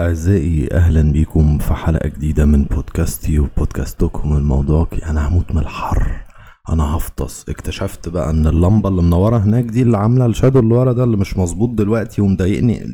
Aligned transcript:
أعزائي 0.00 0.68
أهلا 0.72 1.12
بيكم 1.12 1.58
في 1.58 1.74
حلقة 1.74 2.08
جديدة 2.08 2.44
من 2.44 2.64
بودكاستي 2.64 3.38
وبودكاستكم 3.38 4.36
الموضوعي. 4.36 4.98
أنا 5.06 5.28
هموت 5.28 5.52
من 5.54 5.58
الحر. 5.58 6.20
أنا 6.68 6.96
هفطس. 6.96 7.48
اكتشفت 7.48 8.08
بقى 8.08 8.30
إن 8.30 8.46
اللمبة 8.46 8.88
اللي 8.88 9.02
منورة 9.02 9.36
هناك 9.38 9.64
دي 9.64 9.82
اللي 9.82 9.96
عاملة 9.96 10.26
الشادو 10.26 10.58
اللي 10.60 10.74
ورا 10.74 10.92
ده 10.92 11.04
اللي 11.04 11.16
مش 11.16 11.36
مظبوط 11.36 11.68
دلوقتي 11.70 12.22
ومضايقني. 12.22 12.86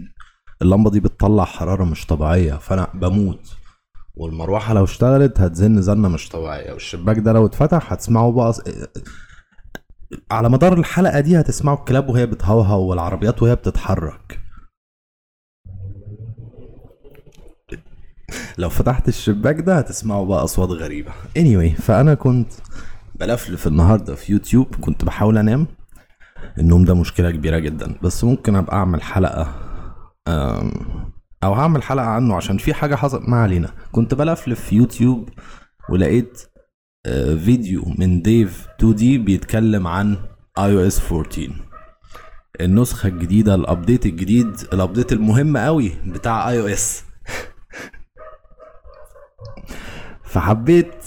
اللمبة 0.63 0.91
دي 0.91 1.01
بتطلع 1.01 1.45
حرارة 1.45 1.85
مش 1.85 2.07
طبيعية 2.07 2.55
فأنا 2.55 2.89
بموت. 2.95 3.57
والمروحة 4.15 4.75
لو 4.75 4.85
اشتغلت 4.85 5.41
هتزن 5.41 5.83
زنة 5.83 6.09
مش 6.09 6.29
طبيعية. 6.29 6.73
والشباك 6.73 7.19
ده 7.19 7.33
لو 7.33 7.47
اتفتح 7.47 7.93
هتسمعوا 7.93 8.33
بقى 8.33 8.55
على 10.31 10.49
مدار 10.49 10.73
الحلقة 10.79 11.21
دي 11.21 11.41
هتسمعوا 11.41 11.79
الكلاب 11.79 12.09
وهي 12.09 12.27
بتهوهو 12.27 12.87
والعربيات 12.91 13.43
وهي 13.43 13.55
بتتحرك. 13.55 14.46
لو 18.59 18.69
فتحت 18.69 19.09
الشباك 19.09 19.61
ده 19.61 19.79
هتسمعوا 19.79 20.27
بقى 20.27 20.45
أصوات 20.45 20.69
غريبة. 20.71 21.13
Anyway 21.39 21.81
فأنا 21.81 22.15
كنت 22.15 22.53
بلفلف 23.15 23.67
النهارده 23.67 24.15
في 24.15 24.33
يوتيوب 24.33 24.75
كنت 24.81 25.05
بحاول 25.05 25.39
أنام. 25.39 25.67
النوم 26.59 26.85
ده 26.85 26.95
مشكلة 26.95 27.31
كبيرة 27.31 27.59
جدا. 27.59 27.95
بس 28.03 28.25
ممكن 28.25 28.57
أبقى 28.57 28.77
أعمل 28.77 29.03
حلقة 29.03 29.55
أو 31.45 31.53
هعمل 31.55 31.83
حلقة 31.83 32.07
عنه 32.07 32.37
عشان 32.37 32.59
في 32.59 32.75
حاجة 32.75 32.95
حصلت. 32.95 33.29
ما 33.29 33.37
علينا. 33.43 33.71
كنت 33.93 34.15
بلفلف 34.15 34.61
في 34.61 34.77
يوتيوب 34.77 35.29
ولقيت 35.91 36.43
آه، 37.07 37.35
فيديو 37.35 37.85
من 37.99 38.23
Dave2D 38.23 39.19
بيتكلم 39.19 39.87
عن 39.87 40.17
iOS 40.59 41.01
14 41.13 41.51
النسخة 42.61 43.07
الجديدة 43.09 43.55
ال 43.55 43.62
update 43.62 44.07
الجديد 44.07 44.57
ال 44.73 44.78
update 44.78 45.13
المهم 45.13 45.57
قوي 45.57 45.93
بتاع 46.07 46.51
iOS 46.51 47.05
فحبيت 50.37 51.05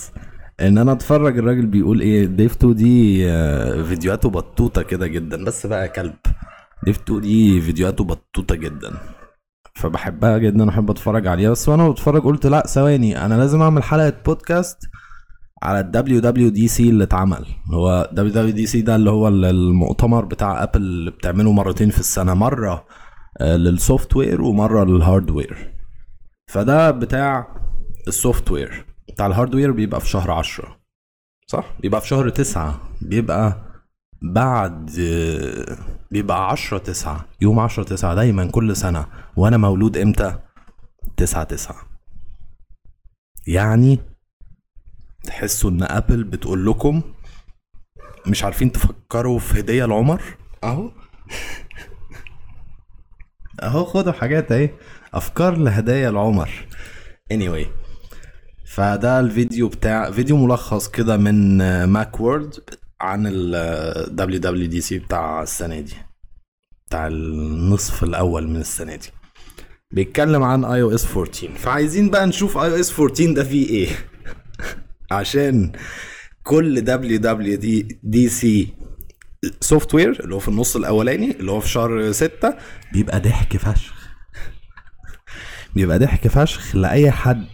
ان 0.59 0.77
أنا 0.77 0.91
اتفرج. 0.91 1.38
الراجل 1.38 1.66
بيقول 1.66 2.02
إيه 2.02 2.25
Dave2D 2.25 3.23
آه، 3.30 3.83
فيديوهاته 3.83 4.30
بطوطة 4.30 4.81
كده 4.81 5.08
جدا. 5.08 5.44
بس 5.45 5.66
بقى 5.67 5.89
كلب 5.89 6.16
Dave2D 6.85 7.61
فيديوهاته 7.61 8.03
بطوطة 8.03 8.55
جدا. 8.55 8.91
فبحبها 9.75 10.38
جدا 10.38 10.69
أحب 10.69 10.89
أتفرج 10.91 11.27
عليها. 11.27 11.52
بس 11.52 11.69
وأنا 11.69 11.89
بتفرج 11.89 12.22
قلت 12.22 12.45
لا 12.45 12.63
ثواني 12.67 13.25
أنا 13.25 13.33
لازم 13.33 13.61
أعمل 13.61 13.83
حلقة 13.83 14.13
بودكاست 14.25 14.77
على 15.63 15.80
ال 15.80 16.19
WWDC 16.19 16.89
اللي 16.89 17.03
اتعمل. 17.03 17.45
هو 17.73 18.09
WWDC 18.11 18.81
ده 18.81 18.95
اللي 18.95 19.09
هو 19.09 19.27
المؤتمر 19.27 20.25
بتاع 20.25 20.63
Apple 20.63 20.81
اللي 20.81 21.11
بتعمله 21.11 21.52
مرتين 21.52 21.89
في 21.89 22.00
السنة. 22.00 22.33
مرة 22.33 22.85
آه، 23.41 23.55
لل 23.55 24.16
software 24.16 24.41
ومرة 24.41 24.83
لل 24.85 25.02
hardware. 25.02 25.73
فده 26.47 26.91
بتاع 26.91 27.47
ال 28.08 28.52
software 28.52 28.88
بتاع 29.20 29.28
ال 29.27 29.32
hardware 29.32 29.72
بيبقى 29.72 30.02
في 30.02 30.09
شهر 30.09 30.31
عشرة. 30.31 30.80
صح؟ 31.48 31.66
بيبقى 31.80 32.02
في 32.02 32.08
شهر 32.08 32.30
تسعة. 32.30 32.80
بيبقى 33.02 33.58
بعد 34.22 34.92
بيبقى 36.12 36.50
عشرة 36.50 36.78
تسعة. 36.78 37.25
يوم 37.42 37.59
عشرة 37.59 37.84
تسعة 37.84 38.16
دايما 38.16 38.52
كل 38.52 38.75
سنة. 38.75 39.08
وأنا 39.36 39.58
مولود 39.58 39.97
إمتى؟ 39.97 40.40
تسعة 41.17 41.44
تسعة. 41.44 41.75
يعني 43.47 44.00
تحسوا 45.23 45.70
إن 45.70 45.84
Apple 45.83 46.23
بتقول 46.23 46.66
لكم 46.66 47.02
مش 48.28 48.44
عارفين 48.44 48.72
تفكروا 48.72 49.40
في 49.40 49.59
هدية 49.59 49.86
لعمر؟ 49.86 50.22
أهو. 50.64 50.92
أهو 53.64 53.86
خدوا 53.86 54.14
حاجات 54.14 54.52
أهي. 54.52 54.70
أفكار 55.14 55.58
لهدايا 55.58 56.12
لعمر. 56.12 56.50
Anyway. 57.34 57.78
فده 58.70 59.20
الفيديو 59.20 59.67
بتاع 59.67 60.12
فيديو 60.12 60.38
ملخص 60.38 60.88
كده 60.88 61.17
من 61.17 61.58
Macworld 61.83 62.55
عن 63.02 63.28
ال 63.31 64.41
WWDC 64.41 64.94
بتاع 64.94 65.44
السنة 65.44 65.80
دي 65.80 65.94
بتاع 66.88 67.08
النصف 67.08 68.03
الأول 68.03 68.47
من 68.47 68.56
السنة 68.56 68.96
دي. 68.96 69.08
بيتكلم 69.91 70.44
عن 70.44 70.66
iOS 70.66 71.06
14 71.18 71.50
فعايزين 71.56 72.09
بقى 72.09 72.28
نشوف 72.28 72.58
iOS 72.57 73.00
14 73.00 73.34
ده 73.34 73.44
فيه 73.44 73.69
إيه؟ 73.69 73.90
عشان 75.12 75.72
كل 76.44 76.84
WWDC 77.19 78.47
software 79.62 80.19
اللي 80.24 80.35
هو 80.35 80.40
في 80.40 80.47
النص 80.47 80.75
الأولاني 80.75 81.31
اللي 81.31 81.52
هو 81.52 81.59
في 81.59 81.69
شهر 81.69 82.12
ستة 82.12 82.56
بيبقى 82.94 83.19
ضحك 83.19 83.58
فشخ. 83.58 83.94
بيبقى 85.75 86.00
ضحك 86.00 86.28
فشخ 86.28 86.75
لأي 86.75 87.12
حد 87.12 87.46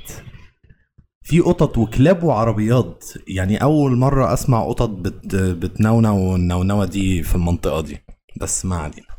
في 1.25 1.39
قطط 1.39 1.77
وكلاب 1.77 2.23
وعربيات. 2.23 3.05
يعني 3.27 3.61
أول 3.61 3.95
مرة 3.97 4.33
أسمع 4.33 4.63
قطط 4.63 4.89
بت 4.89 5.35
بتنونو 5.35 6.35
النونوه 6.35 6.85
دي 6.85 7.23
في 7.23 7.35
المنطقة 7.35 7.81
دي. 7.81 7.97
بس 8.41 8.65
ما 8.65 8.75
علينا 8.75 9.15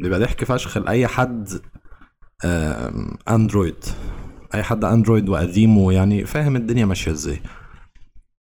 بيبقى 0.00 0.20
ضحك 0.20 0.44
فشخ 0.44 0.78
لأي 0.78 1.06
حد 1.06 1.48
Android. 3.28 3.84
أي 4.54 4.62
حد 4.62 4.84
Android 4.84 5.28
وقديم 5.28 5.78
ويعني 5.78 6.24
فاهم 6.24 6.56
الدنيا 6.56 6.84
ماشية 6.84 7.10
إزاي. 7.10 7.40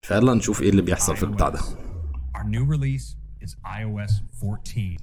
فيلا 0.01 0.33
نشوف 0.33 0.61
إيه 0.61 0.69
اللي 0.69 0.81
بيحصل 0.81 1.17
في 1.17 1.23
البتاع 1.23 1.49
ده. 1.49 1.59
Our 1.59 2.45
new 2.45 2.65
release 2.75 3.15
is 3.45 3.51
iOS 3.65 4.13
14. 4.43 4.97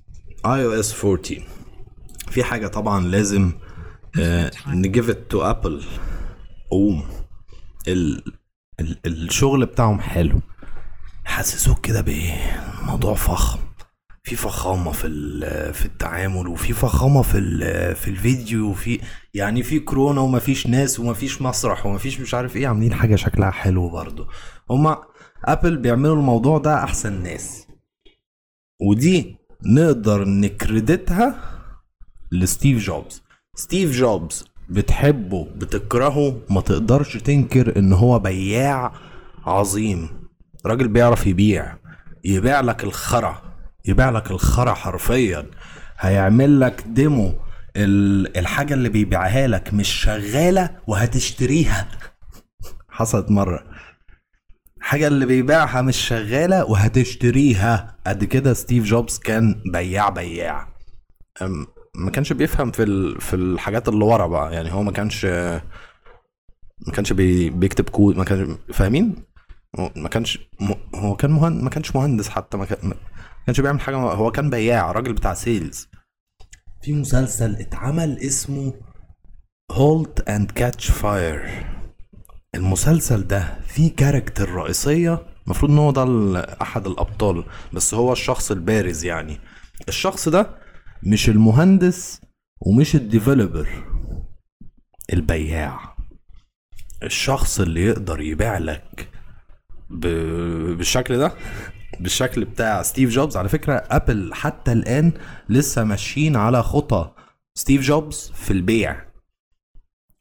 iOS 0.47 1.05
14 1.05 1.43
في 2.29 2.45
حاجة 2.45 2.67
طبعا 2.67 3.07
لازم 3.07 3.53
ن 4.67 4.76
give 4.76 5.11
it 5.11 5.31
to 5.31 5.43
Apple 5.43 5.85
ال 7.89 8.23
ال 8.81 8.97
الشغل 9.07 9.67
بتاعهم 9.67 10.01
حلو. 10.01 10.41
حسسوك 11.25 11.81
كده 11.81 12.01
بإيه؟ 12.01 12.35
الموضوع 12.81 13.15
فخم. 13.15 13.59
في 14.23 14.37
فخامة 14.37 14.93
في 14.93 15.09
في 15.73 15.87
التعامل 15.87 16.47
وفي 16.49 16.73
فخامة 16.73 17.23
في 17.23 17.41
في 17.95 18.09
الفيديو 18.09 18.71
وفي 18.71 19.01
يعني 19.35 19.63
في 19.63 19.79
كورونا 19.81 20.21
ومفيش 20.21 20.67
ناس 20.67 21.01
ومفيش 21.01 21.43
مسرح 21.43 21.87
ومفيش 21.87 22.21
مش 22.21 22.35
عارف 22.35 22.57
إيه. 22.57 22.69
عاملين 22.69 22.95
حاجة 22.95 23.17
شكلها 23.17 23.51
حلو 23.51 23.89
برضه 23.91 24.29
هما 24.71 25.03
ابل 25.45 25.77
بيعملوا 25.77 26.17
الموضوع 26.17 26.59
ده 26.59 26.85
أحسن 26.85 27.23
ناس. 27.23 27.67
ودي 28.83 29.37
نقدر 29.67 30.25
ن 30.25 30.39
credit 30.39 31.26
ها 31.26 31.41
لستيف 32.33 32.79
جوبز. 32.79 33.23
ستيف 33.57 33.91
جوبز 33.93 34.45
بتحبه 34.71 35.45
بتكرهه 35.57 36.41
ما 36.51 36.61
تقدرش 36.61 37.17
تنكر 37.17 37.79
إن 37.79 37.93
هو 37.93 38.19
بياع 38.19 38.93
عظيم. 39.47 40.09
راجل 40.67 40.89
بيعرف 40.89 41.27
يبيع 41.27 41.77
يبيع 42.25 42.61
لك 42.61 42.85
الخرا 42.85 43.43
يبيع 43.85 44.11
لك 44.11 44.31
الخرا 44.31 44.75
حرفيا. 44.75 45.47
هيعمل 45.99 46.61
لك 46.61 46.85
demo 46.87 47.35
ال- 47.77 48.39
الحاجة 48.39 48.75
اللي 48.75 48.89
بيبيعها 48.89 49.47
لك 49.47 49.75
مش 49.75 49.89
شغالة 49.89 50.71
وهتشتريها. 50.87 51.89
حصلت 52.89 53.31
مرة. 53.31 53.65
حاجة 54.81 55.07
اللي 55.07 55.27
بيبيعها 55.27 55.83
مش 55.83 55.97
شغالة 55.97 56.65
وهتشتريها. 56.65 57.97
قد 58.07 58.25
كده 58.25 58.53
ستيف 58.55 58.85
جوبز 58.85 59.19
كان 59.19 59.63
بياع 59.73 60.09
بياع. 60.09 60.69
ما 61.97 62.11
كانش 62.11 62.33
بيفهم 62.33 62.71
في 62.71 62.83
ال... 62.83 63.21
في 63.21 63.37
الحاجات 63.37 63.89
اللي 63.89 64.05
ورا 64.05 64.27
بقى. 64.27 64.55
يعني 64.55 64.73
هو 64.73 64.83
ما 64.83 64.93
كانش 64.93 65.25
ما 66.87 66.93
كانش 66.95 67.13
بي... 67.13 67.51
بيكتب 67.51 67.89
كود 67.89 68.17
ما 68.17 68.25
كانش 68.25 68.59
فاهمين؟ 68.73 69.25
ما 69.97 70.09
كانش 70.09 70.39
م... 70.61 70.73
هو 70.95 71.17
كان 71.17 71.31
مهندس 71.31 71.63
ما 71.65 71.71
كانش 71.71 71.97
مهندس 71.97 72.29
حتى 72.29 72.57
ما, 72.57 72.65
كان... 72.65 72.89
ما 72.89 72.95
كانش 73.47 73.61
بيعمل 73.61 73.81
حاجة 73.81 73.97
هو 73.97 74.31
كان 74.31 74.51
بياع 74.51 74.93
راجل 74.93 75.13
بتاع 75.13 75.35
sales 75.35 75.89
في 76.83 76.93
مسلسل 76.93 77.57
اتعمل 77.57 78.19
اسمه 78.19 78.75
Halt 79.73 80.29
and 80.29 80.51
Catch 80.51 80.91
Fire 80.91 81.67
المسلسل 82.55 83.27
ده 83.27 83.61
فيه 83.67 83.97
character 83.97 84.49
رئيسية 84.51 85.27
المفروض 85.47 85.71
إن 85.71 85.79
هو 85.79 85.91
ده 85.91 86.05
أحد 86.63 86.87
الأبطال 86.87 87.45
بس 87.73 87.95
هو 87.95 88.13
الشخص 88.13 88.51
البارز 88.51 89.05
يعني. 89.05 89.41
الشخص 89.89 90.29
ده 90.29 90.60
مش 91.03 91.29
المهندس 91.29 92.21
ومش 92.61 92.95
ال 92.95 93.02
developer 93.02 93.69
البياع. 95.13 95.97
الشخص 97.03 97.61
اللي 97.61 97.85
يقدر 97.85 98.21
يبيع 98.21 98.59
لك. 98.59 99.09
بالشكل 99.91 101.19
ده 101.19 101.33
بالشكل 102.01 102.45
بتاع 102.45 102.83
ستيف 102.83 103.11
جوبز. 103.11 103.37
على 103.37 103.49
فكرة 103.49 103.73
أبل 103.75 104.35
حتى 104.35 104.73
الآن 104.73 105.13
لسه 105.49 105.85
ماشيين 105.85 106.37
على 106.37 106.63
خطى 106.63 107.13
ستيف 107.55 107.83
جوبز 107.83 108.33
في 108.35 108.51
البيع. 108.51 109.11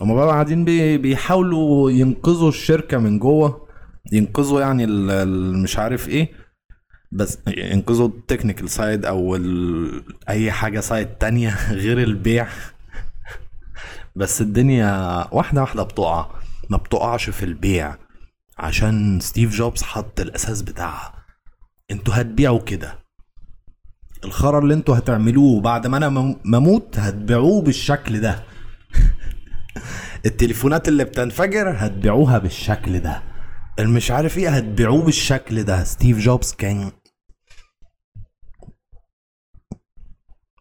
هما 0.01 0.15
بقى 0.15 0.27
قاعدين 0.27 0.65
بي... 0.65 0.97
بيحاولوا 0.97 1.91
ينقذوا 1.91 2.49
الشركة 2.49 2.97
من 2.97 3.19
جوه 3.19 3.67
ينقذوا 4.11 4.61
يعني 4.61 4.85
مش 5.63 5.77
عارف 5.77 6.09
إيه. 6.09 6.31
بس 7.11 7.37
ينقذوا 7.47 8.07
ال 8.07 8.13
technical 8.13 8.69
side 8.69 9.05
أو. 9.05 9.35
أي 10.29 10.51
حاجة 10.51 10.79
side 10.79 11.07
تانية 11.07 11.55
غير 11.71 12.03
البيع. 12.03 12.47
بس 14.15 14.41
الدنيا 14.41 14.91
واحدة 15.33 15.61
واحدة 15.61 15.83
بتقع. 15.83 16.29
ما 16.69 16.77
بتقعش 16.77 17.29
في 17.29 17.43
البيع. 17.45 17.95
عشان 18.57 19.19
ستيف 19.19 19.55
جوبز 19.55 19.83
حط 19.83 20.19
الأساس 20.19 20.61
بتاعها. 20.61 21.13
أنتوا 21.91 22.13
هتبيعوا 22.21 22.59
كده. 22.59 22.99
الخرا 24.25 24.59
اللي 24.59 24.73
أنتوا 24.73 24.97
هتعملوه 24.97 25.61
بعد 25.61 25.87
ما 25.87 25.97
أنا 25.97 26.09
مم- 26.09 26.35
مموت 26.45 26.99
هتبيعوه 26.99 27.61
بالشكل 27.61 28.21
ده. 28.21 28.43
التليفونات 30.25 30.87
اللي 30.87 31.03
بتنفجر 31.03 31.73
هتبيعوها 31.77 32.37
بالشكل 32.37 32.99
ده. 32.99 33.23
المش 33.79 34.11
عارف 34.11 34.37
إيه 34.37 34.49
هتبيعوه 34.49 35.01
بالشكل 35.03 35.63
ده. 35.63 35.83
ستيف 35.83 36.17
جوبز 36.19 36.53
كان 36.53 36.91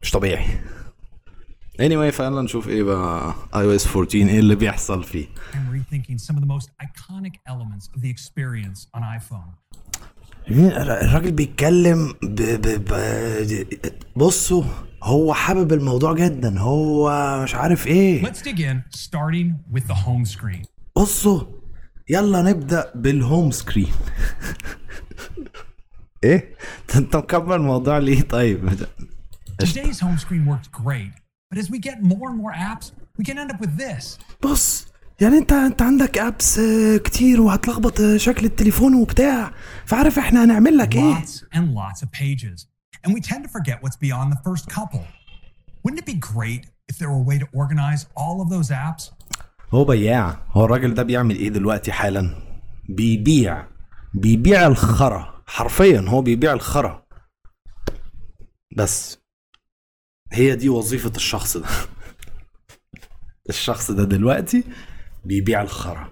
مش 0.03 0.11
طبيعي. 0.11 0.47
Anyway 1.83 2.11
فيلا 2.12 2.43
نشوف 2.43 2.69
إيه 2.69 2.83
بقى 2.83 3.35
iOS 3.55 3.87
14 3.87 4.19
إيه 4.19 4.39
اللي 4.39 4.55
بيحصل 4.55 5.05
فيه. 5.05 5.27
الراجل 10.49 11.33
بيتكلم 11.33 12.15
ب... 12.23 12.43
ب... 12.43 12.85
ب... 12.85 13.93
بصوا 14.17 14.65
هو 15.03 15.35
حابب 15.35 15.73
الموضوع 15.73 16.15
جدا 16.15 16.59
هو 16.59 17.11
مش 17.43 17.55
عارف 17.55 17.87
إيه. 17.87 18.25
Let's 18.25 18.43
dig 18.43 18.59
in, 18.59 18.99
starting 18.99 19.75
with 19.77 19.83
the 19.89 19.95
home 20.06 20.37
screen. 20.37 20.67
بصوا 20.97 21.43
يلا 22.09 22.43
نبدأ 22.43 22.93
بالهوم 22.95 23.50
سكرين 23.50 23.93
إيه؟ 26.25 26.55
انت 26.97 27.17
مكبر 27.17 27.56
الموضوع 27.56 27.99
ليه؟ 27.99 28.21
طيب. 28.23 28.71
Today's 29.59 29.99
home 30.01 30.19
screen 30.19 30.45
works 30.47 30.69
great, 30.69 31.13
but 31.51 31.59
as 31.59 31.69
we 31.71 31.79
get 31.89 31.97
more 32.13 32.29
and 32.31 32.39
more 32.43 32.53
apps, 32.71 32.93
we 33.19 33.25
can 33.25 33.37
end 33.39 33.51
up 33.51 33.61
with 33.61 33.77
this. 33.77 34.19
بص 34.43 34.87
يعني 35.21 35.39
انت 35.39 35.53
انت 35.53 35.83
عندك 35.83 36.19
ابس 36.19 36.61
كتير 37.05 37.41
وهتلخبط 37.41 38.01
آه، 38.01 38.17
شكل 38.17 38.47
التليفون 38.47 38.95
وبتاع 38.95 39.53
فعارف 39.87 40.19
إحنا 40.19 40.45
هنعمل 40.45 40.77
لك 40.79 40.97
إيه 40.97 41.15
Lots 41.15 41.29
and 41.55 41.75
lots 41.75 42.03
of 42.03 42.09
pages. 42.13 42.67
And 43.07 43.13
we 43.15 43.21
tend 43.21 43.45
to 43.45 43.49
forget 43.49 43.83
what's 43.83 43.97
beyond 43.97 44.33
the 44.33 44.41
first 44.51 44.69
couple. 44.79 45.03
Wouldn't 45.85 46.01
it 46.03 46.07
be 46.15 46.19
great 46.35 46.63
if 46.91 46.99
there 46.99 47.11
were 47.11 47.23
a 47.27 47.29
way 47.31 47.39
to 47.39 47.47
organize 47.63 48.03
all 48.17 48.41
of 48.43 48.49
those 48.51 48.71
apps? 48.71 49.13
هو 49.75 49.85
بياع 49.85 50.41
هو 50.51 50.65
الراجل 50.65 50.95
ده 50.95 51.03
بيعمل 51.03 51.37
إيه 51.37 51.49
دلوقتي 51.49 51.93
حالا 51.93 52.35
بيبيع 52.89 53.67
بيبيع 54.15 54.67
الخرا 54.67 55.43
حرفيا 55.47 56.01
هو 56.09 56.23
بيبيع 56.23 56.53
الخرا 56.53 57.03
بس 58.77 59.19
هي 60.33 60.57
دي 60.57 60.69
وظيفة 60.69 61.13
الشخص 61.17 61.57
ده. 61.57 61.69
الشخص 63.49 63.91
ده 63.91 64.05
دلوقتي 64.05 64.65
بيبيع 65.25 65.63
الخرا. 65.63 66.11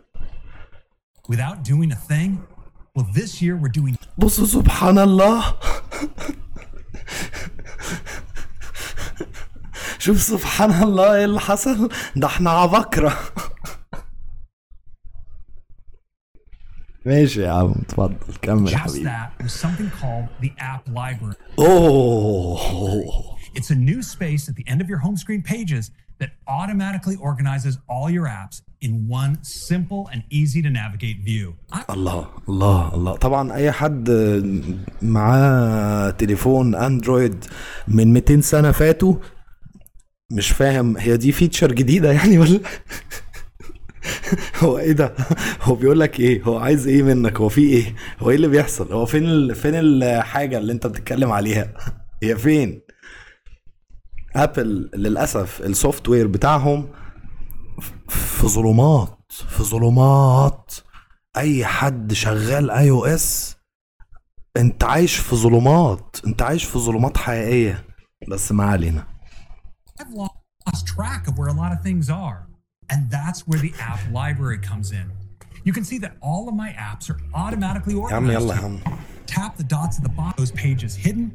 Without 1.33 1.65
doing 1.65 1.91
a 1.93 1.97
thing? 2.13 2.39
Well, 2.97 3.07
this 3.15 3.43
year 3.43 3.57
we're 3.57 3.81
doing 3.83 3.97
بصوا 4.19 4.47
سبحان 4.47 4.99
الله 4.99 5.55
شوف 9.99 10.23
سبحان 10.23 10.83
الله 10.83 11.15
إيه 11.17 11.25
اللي 11.25 11.41
حصل؟ 11.41 11.89
ده 12.17 12.27
إحنا 12.27 12.51
عبقرة 12.51 13.19
ماشي 17.07 17.43
يا 17.43 17.51
عم 17.51 17.71
اتفضل 17.71 18.17
كمل 18.43 18.77
حبيبي. 18.77 18.99
أوه. 21.59 23.36
It's 23.59 23.71
a 23.71 23.75
new 23.91 24.01
space 24.15 24.43
at 24.51 24.55
the 24.61 24.67
end 24.73 24.81
of 24.85 24.89
your 24.93 25.01
home 25.07 25.17
screen 25.23 25.43
pages 25.55 25.85
that 26.21 26.31
automatically 26.59 27.17
organizes 27.31 27.75
all 27.93 28.09
your 28.17 28.27
apps 28.43 28.57
in 28.87 28.93
one 29.21 29.33
simple 29.43 30.03
and 30.13 30.21
easy 30.41 30.61
to 30.67 30.71
navigate 30.83 31.19
view. 31.31 31.47
I- 31.73 31.85
الله 31.93 32.29
الله 32.49 32.95
الله. 32.95 33.17
طبعا 33.17 33.53
أي 33.55 33.73
حد 33.73 34.11
معاه 35.03 36.11
تليفون 36.11 36.75
أندرويد 36.75 37.45
من 37.89 38.13
200 38.13 38.41
سنة 38.41 38.73
فاتوا 38.73 39.15
مش 40.33 40.51
فاهم 40.51 40.97
هي 40.97 41.17
دي 41.17 41.33
فيتشر 41.33 41.73
جديدة 41.73 42.13
يعني 42.13 42.39
ولا؟ 42.39 42.61
هو 44.63 44.79
إيه 44.79 44.93
ده؟ 44.93 45.15
هو 45.63 45.75
بيقول 45.75 46.01
لك 46.01 46.21
إيه؟ 46.21 46.43
هو 46.43 46.59
عايز 46.59 46.87
إيه 46.87 47.03
منك؟ 47.03 47.37
هو 47.41 47.49
في 47.49 47.61
إيه؟ 47.61 47.95
هو 48.21 48.31
إيه 48.31 48.37
اللي 48.37 48.49
بيحصل؟ 48.49 48.93
هو 48.93 49.07
فين 49.07 49.25
ال... 49.25 49.55
فين 49.55 49.75
الحاجة 49.75 50.59
اللي 50.59 50.73
أنت 50.73 50.87
بتتكلم 50.87 51.33
عليها؟ 51.33 51.73
هي 52.23 52.37
فين؟ 52.37 52.81
ابل 54.37 54.91
للاسف 54.95 55.61
ال 55.61 56.09
software 56.09 56.27
بتاعهم 56.27 56.89
في 58.09 58.47
ظلمات 58.47 59.19
في 59.29 59.63
ظلمات 59.63 60.75
اي 61.37 61.65
حد 61.65 62.13
شغال 62.13 62.71
iOS 62.71 63.57
انت 64.57 64.85
عايش 64.85 65.17
في 65.17 65.37
ظلمات 65.37 66.17
انت 66.27 66.43
عايش 66.43 66.65
في 66.65 66.79
ظلمات 66.79 67.17
حقيقيه 67.17 67.85
بس 68.29 68.53
ما 68.53 68.65
علينا 68.65 69.07
I've 69.99 70.13
lost 70.13 70.87
track 70.87 71.29
of 71.29 71.39
where 71.39 71.49
a 71.49 71.53
lot 71.53 71.73
of 71.73 71.83
things 71.83 72.11
are. 72.11 72.49
And 72.91 73.11
that's 73.11 73.41
where 73.49 73.59
the 73.59 73.73
app 73.81 74.01
library 74.13 74.59
comes 74.59 74.93
in. 74.93 75.11
You 75.65 75.73
can 75.73 75.85
see 75.85 75.99
that 75.99 76.17
all 76.21 76.49
of 76.49 76.55
my 76.55 76.71
apps 76.71 77.11
are 77.11 77.19
automatically 77.35 77.95
organized. 77.95 78.83
Tap 79.27 79.57
the 79.57 79.65
dots 79.65 79.97
at 79.99 80.05
the 80.05 80.15
bottom, 80.21 80.35
those 80.39 80.53
pages 80.53 80.95
hidden, 80.95 81.27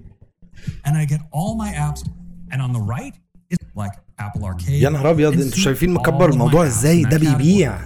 and 0.86 0.98
I 0.98 1.04
get 1.06 1.22
all 1.32 1.56
my 1.56 1.72
apps. 1.72 2.08
And 2.52 2.62
on 2.62 2.72
the 2.74 2.84
right 2.96 3.16
is 3.50 3.58
like 3.76 3.96
Apple 4.20 4.46
Arcade. 4.46 4.70
يا 4.70 4.90
نهار 4.90 5.10
أبيض 5.10 5.34
أنتوا 5.34 5.58
شايفين 5.58 5.94
مكبر 5.94 6.30
الموضوع 6.30 6.66
إزاي؟ 6.66 7.04
ده. 7.04 7.18
بيبيع. 7.18 7.78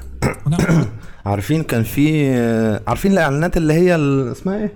عارفين 1.26 1.64
كان 1.64 1.84
في 1.84 2.34
عارفين 2.88 3.12
الإعلانات 3.12 3.58
اللي 3.58 3.74
هي 3.74 3.96
اسمها 4.32 4.56
إيه؟ 4.58 4.74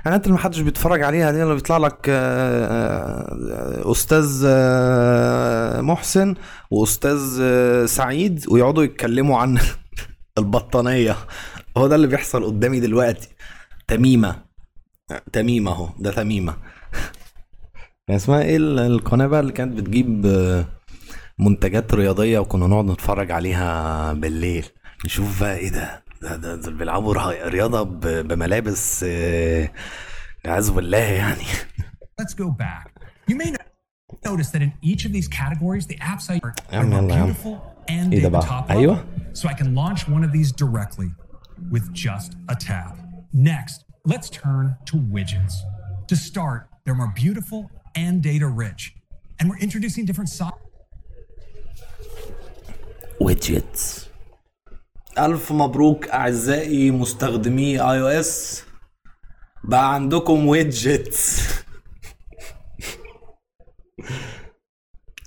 الاعلانات 0.00 0.26
اللي 0.26 0.34
محدش 0.34 0.60
بيتفرج 0.60 1.02
عليها 1.02 1.30
دي 1.30 1.42
اللي 1.42 1.54
بيطلع 1.54 1.76
لك 1.76 2.06
آه، 2.08 2.14
آه، 3.86 3.92
أستاذ 3.92 4.42
آه، 4.46 5.80
محسن 5.80 6.34
وأستاذ 6.70 7.20
سعيد 7.86 8.44
ويقعدوا 8.48 8.84
يتكلموا 8.84 9.38
عن 9.38 9.58
البطانية. 10.38 11.16
هو 11.76 11.86
ده 11.86 11.94
اللي 11.96 12.06
بيحصل 12.06 12.44
قدامي 12.44 12.80
دلوقتي. 12.80 13.28
تميمة. 13.88 14.36
تميمة 15.32 15.70
أهو 15.72 15.88
ده 15.98 16.10
تميمة. 16.12 16.56
كان 18.08 18.16
اسمها 18.16 18.42
إيه 18.42 18.56
ال- 18.56 18.78
القناه 18.78 19.26
بقى 19.26 19.40
اللي 19.40 19.52
كانت 19.52 19.76
بتجيب 19.80 20.26
آه، 20.26 20.64
منتجات 21.38 21.94
رياضيه 21.94 22.38
وكنا 22.38 22.66
نقعد 22.66 22.84
نتفرج 22.84 23.30
عليها 23.30 24.12
بالليل 24.12 24.66
نشوف 25.04 25.40
بقى 25.40 25.56
إيه 25.56 25.70
ده 25.70 26.04
ده, 26.22 26.36
ده, 26.36 26.56
ده 26.56 26.70
بيلعبوا 26.70 27.14
رياضه 27.48 27.82
بملابس 28.22 29.04
آه، 29.08 29.70
اعوذ 30.46 30.72
بالله 30.72 30.98
يعني 30.98 31.42
let's 32.22 32.34
go 32.34 32.48
back. 32.62 32.88
You 33.30 33.36
may 33.36 33.50
notice 34.30 34.50
that 34.50 34.62
in 34.62 34.72
each 34.90 35.02
of 35.06 35.12
these 35.12 35.28
categories, 35.40 35.84
the 35.86 35.98
apps 36.12 36.24
I 36.30 36.36
are 36.72 36.84
more 36.86 37.02
beautiful 37.02 37.54
and 37.90 38.12
إيه 38.12 38.22
they 38.22 38.26
بقى؟ 38.30 38.42
top 38.42 38.70
أيوة. 38.70 39.04
so 39.34 39.48
I 39.48 39.52
can 39.54 39.74
launch 39.74 40.00
one 40.08 40.24
of 40.24 40.32
these 40.32 40.52
directly 40.52 41.08
with 41.72 41.84
just 41.94 42.30
a 42.48 42.54
tap. 42.54 42.96
Next, 43.32 43.76
let's 44.12 44.28
turn 44.30 44.76
to 44.90 44.96
widgets. 45.14 45.54
To 46.10 46.16
start, 46.16 46.60
they're 46.84 47.00
more 47.02 47.12
beautiful 47.24 47.60
and 47.96 48.22
data 48.22 48.46
rich. 48.46 48.94
And 49.40 49.50
we're 49.50 49.58
introducing 49.66 50.04
different 50.04 50.28
sizes. 50.28 50.60
ويدجتس 53.20 54.08
ألف 55.18 55.52
مبروك 55.52 56.08
أعزائي 56.08 56.90
مستخدمي 56.90 57.80
اي 57.80 58.00
أو 58.00 58.06
اس 58.06 58.62
بقى 59.64 59.94
عندكم 59.94 60.46
ويدجتس 60.46 61.42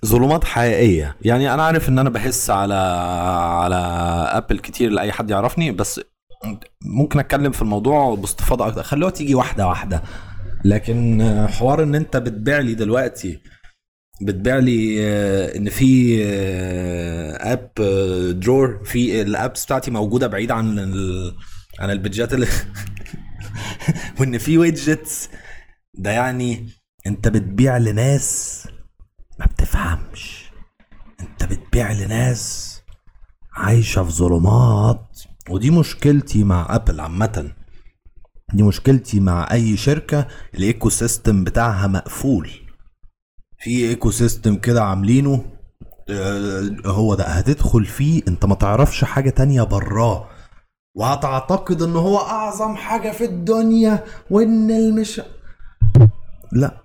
ظلمات 0.05 0.43
حقيقية. 0.43 1.15
يعني 1.21 1.53
أنا 1.53 1.63
عارف 1.63 1.89
إن 1.89 1.99
أنا 1.99 2.09
بحس 2.09 2.49
على 2.49 2.73
على 3.63 3.75
ابل 4.31 4.59
كتير 4.59 4.91
لأي 4.91 5.11
حد 5.11 5.29
يعرفني 5.29 5.71
بس 5.71 6.01
ممكن 6.85 7.19
أتكلم 7.19 7.51
في 7.51 7.61
الموضوع 7.61 8.15
باستفاضة 8.15 8.67
أكتر. 8.67 8.83
خلوها 8.83 9.11
تيجي 9.11 9.35
واحدة 9.35 9.67
واحدة. 9.67 10.03
لكن 10.65 11.21
حوار 11.49 11.83
إن 11.83 11.95
أنت 11.95 12.17
بتبيع 12.17 12.59
لي 12.59 12.75
دلوقتي 12.75 13.41
بتبيع 14.21 14.57
لي 14.57 14.97
آه، 15.01 15.57
إن 15.57 15.69
في 15.69 16.17
آه، 16.25 17.53
app 17.53 17.71
آه، 17.79 18.31
drawer 18.31 18.83
في 18.85 19.21
ال 19.21 19.30
apps 19.30 19.65
بتاعتي 19.65 19.91
موجودة 19.91 20.27
بعيد 20.27 20.51
عن. 20.51 20.79
عن 21.79 21.91
ال 21.91 21.97
pages 21.97 22.27
ات 22.27 22.33
وإن 24.19 24.37
في 24.37 24.57
widgets 24.57 25.29
ده 25.93 26.11
يعني 26.11 26.69
أنت 27.07 27.27
بتبيع 27.27 27.77
لناس 27.77 28.63
ما 29.39 29.45
بتفهمش 29.45 30.51
أنت 31.19 31.43
بتبيع 31.43 31.91
لناس 31.91 32.77
عايشة 33.53 34.03
في 34.03 34.11
ظلمات 34.11 35.19
ودي 35.49 35.71
مشكلتي 35.71 36.43
مع 36.43 36.67
ابل 36.69 36.99
عامة 36.99 37.51
دي 38.53 38.63
مشكلتي 38.63 39.19
مع 39.19 39.47
أي 39.51 39.77
شركة 39.77 40.27
ال 40.55 40.89
ecosystem 40.89 41.43
بتاعها 41.43 41.87
مقفول. 41.87 42.49
في 43.59 43.89
ecosystem 43.89 44.55
كده 44.55 44.83
عاملينه 44.83 45.45
آه، 46.09 46.75
هو 46.85 47.15
ده 47.15 47.23
هتدخل 47.23 47.85
فيه 47.85 48.21
أنت 48.27 48.45
ما 48.45 48.55
تعرفش 48.55 49.03
حاجة 49.03 49.29
تانية 49.29 49.63
براه. 49.63 50.29
وهتعتقد 50.95 51.81
إن 51.81 51.95
هو 51.95 52.17
أعظم 52.17 52.75
حاجة 52.75 53.11
في 53.11 53.25
الدنيا 53.25 54.03
وإن 54.31 54.71
المش 54.71 55.21
لا. 56.51 56.77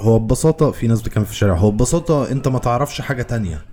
هو 0.00 0.18
ببساطة 0.18 0.70
في 0.70 0.86
ناس 0.86 1.02
بتكلم 1.02 1.24
في 1.24 1.30
الشارع 1.30 1.54
هو 1.56 1.70
ببساطة 1.70 2.30
أنت 2.30 2.48
ما 2.48 2.58
تعرفش 2.58 3.00
حاجة 3.00 3.22
تانية. 3.22 3.66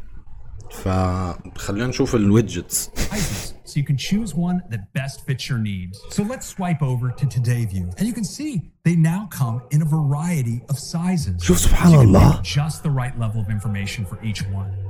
فخلينا 0.72 1.88
نشوف 1.88 2.16
الويدجتس 2.16 2.90
so 3.66 3.80
you 3.80 3.84
can 3.84 3.98
choose 3.98 4.34
one 4.34 4.62
that 4.70 4.94
best 4.94 5.26
fits 5.26 5.50
your 5.50 5.58
needs. 5.58 6.02
So 6.10 6.24
let's 6.24 6.48
swipe 6.48 6.82
over 6.82 7.12
to 7.12 7.26
Today 7.26 7.66
View, 7.66 7.90
and 7.98 8.08
you 8.08 8.14
can 8.14 8.24
see 8.24 8.72
they 8.84 8.96
now 8.96 9.28
come 9.32 9.62
in 9.72 9.82
a 9.82 9.86
variety 9.86 10.62
of 10.70 10.78
sizes. 10.78 11.44
So 11.44 11.54
you 11.54 12.14
can 12.34 12.44
just 12.44 12.84
the 12.84 12.92
right 12.92 13.18
level 13.20 13.42
of 13.42 13.50
information 13.50 14.06
for 14.06 14.24
each 14.24 14.46
one. 14.48 14.85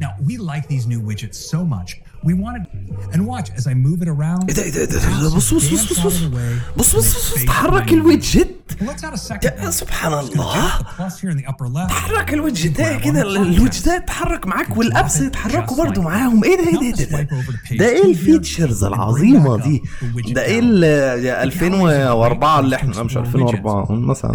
Now, 0.00 0.10
we 0.26 0.36
like 0.36 0.64
these 0.68 0.86
new 0.86 1.00
widgets 1.08 1.34
so 1.52 1.64
much. 1.64 1.90
We 2.28 2.34
wanted 2.44 2.62
and 3.12 3.20
watch 3.32 3.48
as 3.58 3.64
I 3.66 3.74
move 3.74 3.98
it 4.04 4.08
around. 4.08 4.44
بص 5.36 5.54
بص 5.54 5.72
بص 5.72 5.92
بص 5.92 6.00
بص 6.00 6.22
بص 6.76 6.96
بص 6.96 7.44
تحرك 7.46 7.92
ال 7.92 8.00
widget. 8.00 8.54
يا 9.64 9.70
سبحان 9.70 10.12
الله. 10.12 10.54
تحرك 11.86 12.34
ال 12.34 12.40
widget. 12.40 12.78
ده 12.78 12.88
إيه 12.88 12.98
كده؟ 12.98 13.22
ال 13.22 13.31
widget 13.31 13.86
ده 13.86 13.98
تحرك 13.98 14.46
معاك 14.46 14.76
وال 14.76 14.91
apps 14.91 15.20
يتحركوا 15.20 15.76
برضه 15.76 16.02
معاهم. 16.02 16.44
إيه 16.44 16.56
ده؟ 16.56 16.82
إيه 16.82 16.92
ده؟ 16.94 17.28
ده؟ 17.76 17.88
إيه 17.88 18.04
ال 18.10 18.18
features 18.18 18.84
العظيمة 18.84 19.56
دي؟ 19.62 19.82
ده 20.32 20.42
إيه, 20.44 20.52
إيه 20.52 20.60
ال 20.60 20.84
2004 21.44 22.60
اللي 22.60 22.76
إحنا 22.76 23.02
مش 23.02 23.16
2004 23.16 23.92
مثلا. 23.92 24.32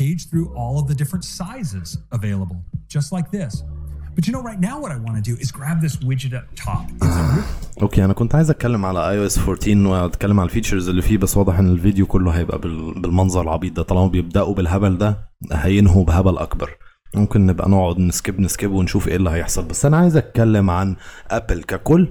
Page 0.00 0.22
through 0.30 0.48
all 0.60 0.74
of 0.80 0.86
the 0.90 0.96
different 1.02 1.24
sizes 1.38 1.88
available, 2.18 2.58
just 2.96 3.08
like 3.16 3.28
this. 3.38 3.52
But 4.16 4.22
you 4.26 4.32
know, 4.34 4.42
right 4.50 4.60
now, 4.70 4.76
what 4.82 4.90
I 4.96 4.98
want 5.06 5.16
to 5.20 5.24
do 5.30 5.34
is 5.44 5.48
grab 5.58 5.78
this 5.86 5.94
widget 6.08 6.34
up 6.38 6.46
top. 6.64 6.84
okay 7.82 8.04
أنا 8.04 8.12
كنت 8.12 8.34
عايز 8.34 8.50
أتكلم 8.50 8.84
على 8.86 9.10
iOS 9.10 9.38
14 9.38 9.86
وأتكلم 9.86 10.40
على 10.40 10.46
ال 10.48 10.52
features 10.52 10.88
اللي 10.88 11.02
فيه 11.02 11.18
بس 11.18 11.36
واضح 11.36 11.58
إن 11.58 11.68
الفيديو 11.68 12.06
كله 12.06 12.30
هيبقى 12.30 12.58
بال- 12.58 13.00
بالمنظر 13.00 13.40
العبيط 13.42 13.72
ده 13.76 13.82
طالما 13.82 14.06
بيبدأوا 14.06 14.54
بالهبل 14.54 14.98
ده 14.98 15.28
هينهوا 15.52 16.04
بهبل 16.04 16.38
أكبر 16.38 16.70
ممكن 17.14 17.46
نبقى 17.46 17.68
نقعد 17.70 17.98
ن 17.98 18.06
skip 18.06 18.40
ن 18.40 18.46
skip 18.46 18.72
ونشوف 18.72 19.08
إيه 19.08 19.16
اللي 19.16 19.30
هيحصل 19.30 19.64
بس 19.64 19.84
أنا 19.84 19.96
عايز 19.96 20.16
أتكلم 20.16 20.70
عن 20.70 20.96
ابل 21.30 21.62
ككل 21.62 22.08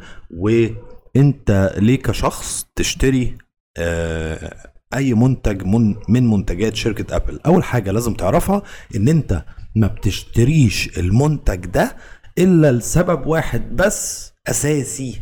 وإنت 1.15 1.73
ليه 1.77 2.01
كشخص 2.01 2.67
تشتري 2.75 3.37
آه، 3.77 4.55
أي 4.95 5.13
منتج 5.13 5.63
من 5.63 5.95
من 6.09 6.29
منتجات 6.29 6.75
شركة 6.75 7.15
أبل. 7.15 7.39
أول 7.45 7.63
حاجة 7.63 7.91
لازم 7.91 8.13
تعرفها 8.13 8.61
إن 8.95 9.07
أنت 9.07 9.43
ما 9.75 9.87
بتشتريش 9.87 10.97
المنتج 10.99 11.65
ده 11.65 11.95
إلا 12.37 12.71
لسبب 12.71 13.25
واحد 13.27 13.75
بس 13.75 14.31
أساسي. 14.47 15.21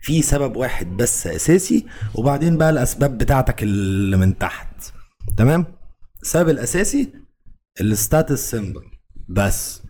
في 0.00 0.22
سبب 0.22 0.56
واحد 0.56 0.86
بس 0.96 1.26
أساسي 1.26 1.86
وبعدين 2.14 2.56
بقى 2.58 2.70
الأسباب 2.70 3.18
بتاعتك 3.18 3.62
اللي 3.62 4.16
من 4.16 4.38
تحت. 4.38 4.92
تمام؟ 5.36 5.66
السبب 6.22 6.48
الأساسي 6.48 7.12
ال 7.80 7.90
status 7.90 8.50
symbol 8.50 8.82
بس. 9.28 9.82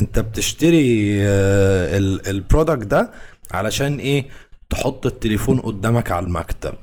أنت 0.00 0.18
بتشتري 0.18 1.16
آه، 1.22 1.98
ال- 1.98 2.28
ال 2.28 2.35
product 2.35 2.86
ده 2.86 3.10
علشان 3.50 3.98
إيه؟ 3.98 4.28
تحط 4.70 5.06
التليفون 5.06 5.60
قدامك 5.60 6.10
على 6.10 6.26
المكتب. 6.26 6.74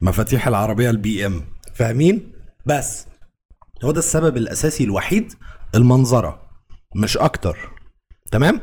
مفاتيح 0.00 0.48
العربية 0.48 0.90
البي 0.90 1.26
ام 1.26 1.42
فاهمين؟ 1.74 2.32
بس 2.66 3.06
هو 3.84 3.90
ده 3.90 3.98
السبب 3.98 4.36
الأساسي 4.36 4.84
الوحيد 4.84 5.32
المنظرة 5.74 6.42
مش 6.96 7.16
أكتر. 7.16 7.58
تمام؟ 8.32 8.60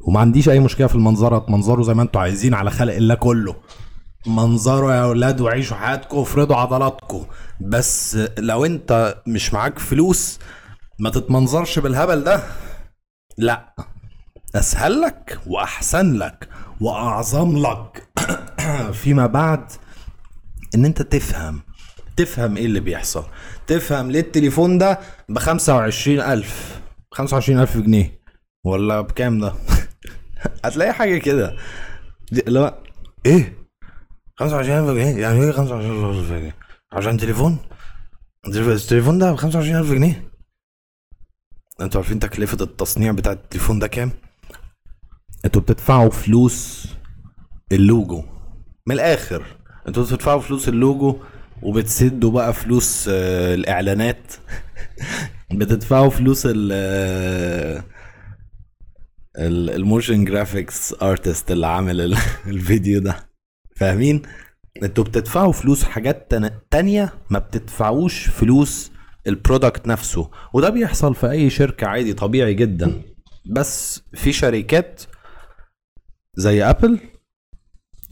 وما 0.00 0.20
عنديش 0.20 0.48
أي 0.48 0.60
مشكلة 0.60 0.86
في 0.86 0.94
المنظرة 0.94 1.38
تمنظروا 1.38 1.84
زي 1.84 1.94
ما 1.94 2.02
أنتوا 2.02 2.20
عايزين 2.20 2.54
على 2.54 2.70
خلق 2.70 2.94
الله 2.94 3.14
كله. 3.14 3.56
منظروا 4.26 4.92
يا 4.92 5.02
أولاد 5.02 5.40
وعيشوا 5.40 5.76
حياتكم 5.76 6.16
وافرضوا 6.18 6.56
عضلاتكم. 6.56 7.26
بس 7.60 8.18
لو 8.38 8.64
انت 8.64 9.22
مش 9.26 9.54
معاك 9.54 9.78
فلوس 9.78 10.38
ما 10.98 11.10
تتمنظرش 11.10 11.78
بالهبل 11.78 12.24
ده. 12.24 12.42
لا. 13.38 13.74
أسهل 14.54 15.00
لك 15.00 15.40
وأحسن 15.46 16.18
لك 16.18 16.48
وأعظم 16.80 17.58
لك. 17.58 18.08
فيما 19.02 19.26
بعد 19.26 19.72
إن 20.74 20.84
أنت 20.84 21.02
تفهم 21.02 21.60
تفهم 22.16 22.56
إيه 22.56 22.66
اللي 22.66 22.80
بيحصل. 22.80 23.24
تفهم 23.66 24.10
ليه 24.10 24.20
التليفون 24.20 24.78
ده 24.78 25.00
ب 25.28 25.38
25000 25.38 26.80
25000 27.12 27.76
جنيه. 27.76 28.20
ولا 28.64 29.00
بكام 29.00 29.38
ده؟ 29.40 29.54
هتلاقي 30.64 30.92
حاجة 30.92 31.18
كده. 31.18 31.56
لا 32.46 32.78
إيه؟ 33.26 33.66
25000 34.38 34.90
جنيه؟ 34.90 35.22
يعني 35.22 35.44
إيه 35.44 35.52
25000 35.52 36.32
جنيه؟ 36.32 36.56
عشان 36.92 37.16
تليفون؟ 37.16 37.58
التليفون 38.46 39.18
ده 39.18 39.32
ب 39.32 39.36
25000 39.36 39.92
جنيه. 39.92 40.30
أنتوا 41.80 42.00
عارفين 42.00 42.18
تكلفة 42.18 42.64
التصنيع 42.64 43.12
بتاع 43.12 43.32
التليفون 43.32 43.78
ده 43.78 43.86
كام؟ 43.86 44.10
أنتوا 45.44 45.62
بتدفعوا 45.62 46.10
فلوس 46.10 46.88
اللوجو 47.72 48.24
من 48.86 48.94
الآخر. 48.94 49.55
أنتوا 49.88 50.02
بتدفعوا 50.04 50.40
فلوس 50.40 50.68
اللوجو 50.68 51.18
وبتسدوا 51.62 52.30
بقى 52.30 52.52
فلوس 52.54 53.08
آه، 53.08 53.54
الإعلانات. 53.54 54.32
بتدفعوا 55.58 56.10
فلوس 56.10 56.42
ال 56.46 56.72
ال- 59.38 59.70
ال 59.70 59.78
motion 59.78 60.24
graphics 60.24 60.94
artist 61.02 61.50
اللي 61.50 61.66
عامل 61.66 62.00
ال- 62.00 62.16
الفيديو 62.46 63.00
ده. 63.00 63.16
فاهمين؟ 63.76 64.22
أنتوا 64.82 65.04
بتدفعوا 65.04 65.52
فلوس 65.52 65.84
حاجات 65.84 66.30
تان- 66.30 66.50
تانية 66.70 67.14
ما 67.30 67.38
بتدفعوش 67.38 68.28
فلوس 68.28 68.92
ال 69.26 69.34
product 69.34 69.86
نفسه. 69.86 70.30
وده 70.54 70.70
بيحصل 70.70 71.14
في 71.14 71.30
أي 71.30 71.50
شركة 71.50 71.86
عادي 71.86 72.12
طبيعي 72.14 72.54
جدا. 72.54 73.02
بس 73.50 74.02
في 74.14 74.32
شركات 74.32 75.02
زي 76.34 76.64
Apple 76.64 76.98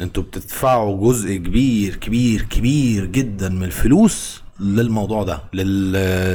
أنتوا 0.01 0.23
بتدفعوا 0.23 1.09
جزء 1.09 1.37
كبير 1.37 1.97
كبير 1.97 2.43
كبير 2.43 3.05
جدا 3.07 3.49
من 3.49 3.65
الفلوس 3.65 4.43
للموضوع 4.61 5.23
ده 5.23 5.41
لل... 5.55 5.93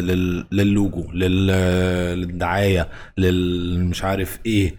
لل... 0.07 0.45
للوجو 0.51 1.11
لل... 1.11 1.47
للدعاية 2.19 2.89
للمش 3.17 4.03
عارف 4.03 4.39
إيه. 4.45 4.75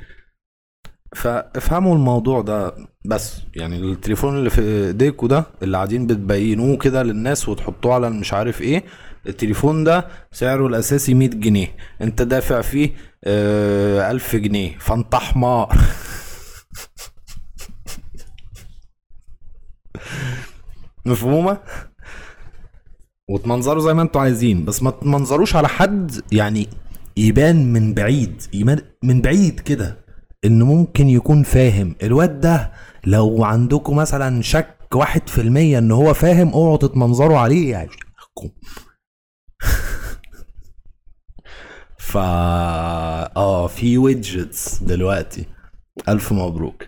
فافهموا 1.16 1.94
الموضوع 1.94 2.40
ده 2.40 2.74
بس. 3.04 3.42
يعني 3.56 3.78
التليفون 3.78 4.38
اللي 4.38 4.50
في 4.50 4.86
إيديكوا 4.86 5.28
ده 5.28 5.46
اللي 5.62 5.76
قاعدين 5.76 6.06
بتبينوه 6.06 6.76
كده 6.76 7.02
للناس 7.02 7.48
وتحطوه 7.48 7.94
على 7.94 8.10
مش 8.10 8.32
عارف 8.32 8.60
إيه 8.62 8.84
التليفون 9.26 9.84
ده 9.84 10.06
سعره 10.32 10.66
الأساسي 10.66 11.14
100 11.14 11.28
جنيه. 11.28 11.76
أنت 12.00 12.22
دافع 12.22 12.60
فيه 12.60 12.90
آه 13.24 14.10
1000 14.10 14.36
جنيه. 14.36 14.78
فانت 14.78 15.14
حمار 15.14 15.78
مفهومة؟ 21.06 21.58
وتمنظروا 23.30 23.82
زي 23.82 23.94
ما 23.94 24.02
أنتوا 24.02 24.20
عايزين 24.20 24.64
بس 24.64 24.82
ما 24.82 24.90
تمنظروش 24.90 25.56
على 25.56 25.68
حد 25.68 26.12
يعني 26.32 26.68
يبان 27.16 27.72
من 27.72 27.94
بعيد 27.94 28.42
يبان 28.52 28.82
من 29.02 29.20
بعيد 29.22 29.60
كده 29.60 29.98
إنه 30.44 30.64
ممكن 30.64 31.08
يكون 31.08 31.42
فاهم. 31.42 31.96
الواد 32.02 32.40
ده 32.40 32.72
لو 33.06 33.44
عندكم 33.44 33.96
مثلا 33.96 34.42
شك 34.42 34.76
واحد 34.94 35.28
في 35.28 35.40
المية 35.40 35.78
إن 35.78 35.90
هو 35.90 36.14
فاهم 36.14 36.48
اوعوا 36.48 36.76
تتمنظروا 36.76 37.38
عليه 37.38 37.70
يعني 37.70 37.90
فا 41.98 42.20
آه 43.36 43.66
في 43.66 43.98
widgets 43.98 44.82
دلوقتي. 44.82 45.46
ألف 46.08 46.32
مبروك. 46.32 46.84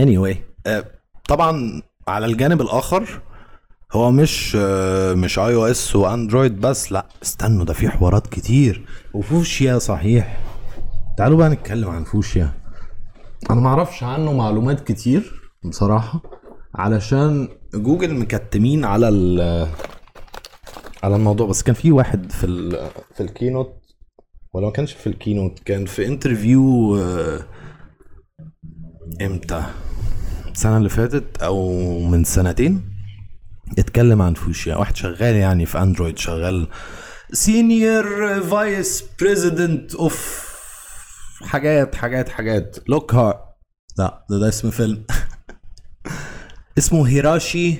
Anyway 0.00 0.36
آه 0.66 0.84
طبعا 1.28 1.82
على 2.08 2.26
الجانب 2.26 2.60
الآخر 2.60 3.20
هو 3.92 4.10
مش 4.10 4.56
آه 4.60 5.14
مش 5.14 5.38
iOS 5.38 5.96
و 5.96 6.04
Android 6.04 6.60
بس 6.60 6.92
لا 6.92 7.06
استنوا 7.22 7.64
ده 7.64 7.72
في 7.72 7.88
حوارات 7.88 8.26
كتير. 8.26 8.86
وفوشيا 9.14 9.78
صحيح. 9.78 10.40
تعالوا 11.18 11.38
بقى 11.38 11.48
نتكلم 11.50 11.88
عن 11.88 12.04
فوشيا. 12.04 12.52
أنا 13.50 13.60
ما 13.60 13.68
أعرفش 13.68 14.02
عنه 14.02 14.32
معلومات 14.32 14.80
كتير 14.80 15.50
بصراحة 15.64 16.22
علشان 16.74 17.48
جوجل 17.74 18.14
مكتمين 18.14 18.84
على 18.84 19.06
على 21.02 21.16
الموضوع. 21.16 21.46
بس 21.46 21.62
كان 21.62 21.74
في 21.74 21.92
واحد 21.92 22.32
في 22.32 22.44
ال 22.46 22.90
في 23.14 23.22
ال 23.22 23.29
keynote 23.29 23.80
ولا 24.52 24.66
ما 24.66 24.72
كانش 24.72 24.92
في 24.92 25.06
ال 25.06 25.12
keynote 25.12 25.58
كان 25.58 25.86
في 25.86 26.06
interview 26.06 26.96
آه، 26.96 27.40
إمتى؟ 29.22 29.64
السنة 30.54 30.76
اللي 30.76 30.88
فاتت 30.88 31.42
أو 31.42 31.80
من 32.00 32.24
سنتين 32.24 32.90
اتكلم 33.78 34.22
عن 34.22 34.34
فوشيا. 34.34 34.76
واحد 34.76 34.96
شغال 34.96 35.34
يعني 35.36 35.66
في 35.66 35.78
Android 35.82 36.18
شغال 36.18 36.68
senior 37.32 38.40
vice 38.42 39.04
president 39.20 39.94
of 39.94 40.44
حاجات 41.42 41.94
حاجات 41.94 42.28
حاجات. 42.28 42.78
Lockhart 42.88 43.40
لا 43.98 44.24
ده 44.30 44.38
ده 44.38 44.48
اسم 44.48 44.70
فيلم. 44.70 45.04
اسمه 46.78 47.08
Hiroshi. 47.08 47.76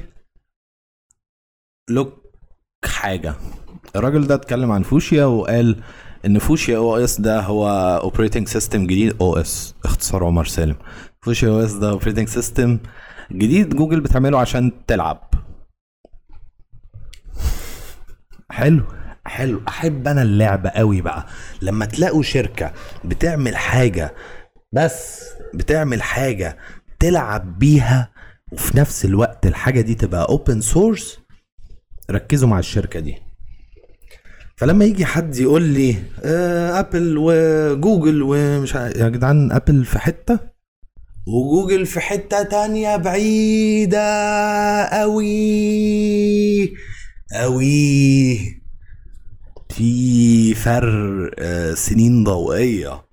Lock 1.90 2.24
حاجة. 2.84 3.34
الراجل 3.96 4.26
ده 4.26 4.34
اتكلم 4.34 4.72
عن 4.72 4.82
فوشيا 4.82 5.24
وقال 5.24 5.82
ان 6.26 6.38
Fuchsia 6.38 6.76
OS 6.76 7.20
ده 7.20 7.40
هو 7.40 7.68
operating 8.02 8.48
system 8.48 8.86
جديد. 8.86 9.16
OS 9.20 9.74
اختصار 9.84 10.24
عمر 10.24 10.44
سالم. 10.44 10.76
Fuchsia 11.22 11.48
OS 11.48 11.72
ده 11.72 11.90
operating 11.90 12.28
system 12.28 12.78
جديد 13.32 13.76
جوجل 13.76 14.00
بتعمله 14.00 14.38
عشان 14.38 14.72
تلعب. 14.86 15.30
حلو. 18.50 18.84
حلو. 19.26 19.62
أحب 19.68 20.08
أنا 20.08 20.22
اللعبة 20.22 20.70
قوي 20.70 21.00
بقى. 21.00 21.26
لما 21.62 21.84
تلاقوا 21.86 22.22
شركة 22.22 22.72
بتعمل 23.04 23.56
حاجة 23.56 24.14
بس 24.72 25.24
بتعمل 25.54 26.02
حاجة 26.02 26.58
تلعب 27.00 27.58
بيها 27.58 28.12
وفي 28.52 28.78
نفس 28.78 29.04
الوقت 29.04 29.46
الحاجة 29.46 29.80
دي 29.80 29.94
تبقى 29.94 30.26
open 30.28 30.60
source 30.60 31.18
ركزوا 32.10 32.48
مع 32.48 32.58
الشركة 32.58 33.00
دي. 33.00 33.23
فلما 34.56 34.84
يجي 34.84 35.04
حد 35.04 35.36
يقول 35.36 35.62
لي 35.62 35.96
Apple 36.78 37.14
و 37.18 37.33
Google 37.33 38.22
ومش 38.22 38.74
يا 38.74 39.08
جدعان 39.08 39.52
Apple 39.52 39.84
في 39.84 39.98
حتة؟ 39.98 40.38
وجوجل 41.26 41.86
في 41.86 42.00
حتة 42.00 42.42
تانية 42.42 42.96
بعيدة 42.96 44.04
قوي 44.84 46.72
قوي 47.40 48.38
في 49.70 50.54
فرق 50.54 51.30
آه، 51.38 51.74
سنين 51.74 52.24
ضوئية. 52.24 53.04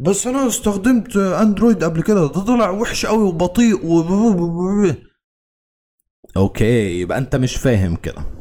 بس 0.00 0.26
أنا 0.26 0.46
استخدمت 0.46 1.16
Android 1.16 1.84
قبل 1.84 2.02
كده. 2.02 2.20
ده 2.20 2.40
طلع 2.40 2.70
وحش 2.70 3.06
قوي 3.06 3.24
وبطيء 3.24 3.86
و. 3.86 4.86
okay 6.36 7.00
يبقى 7.00 7.18
أنت 7.18 7.36
مش 7.36 7.56
فاهم 7.56 7.96
كده. 7.96 8.35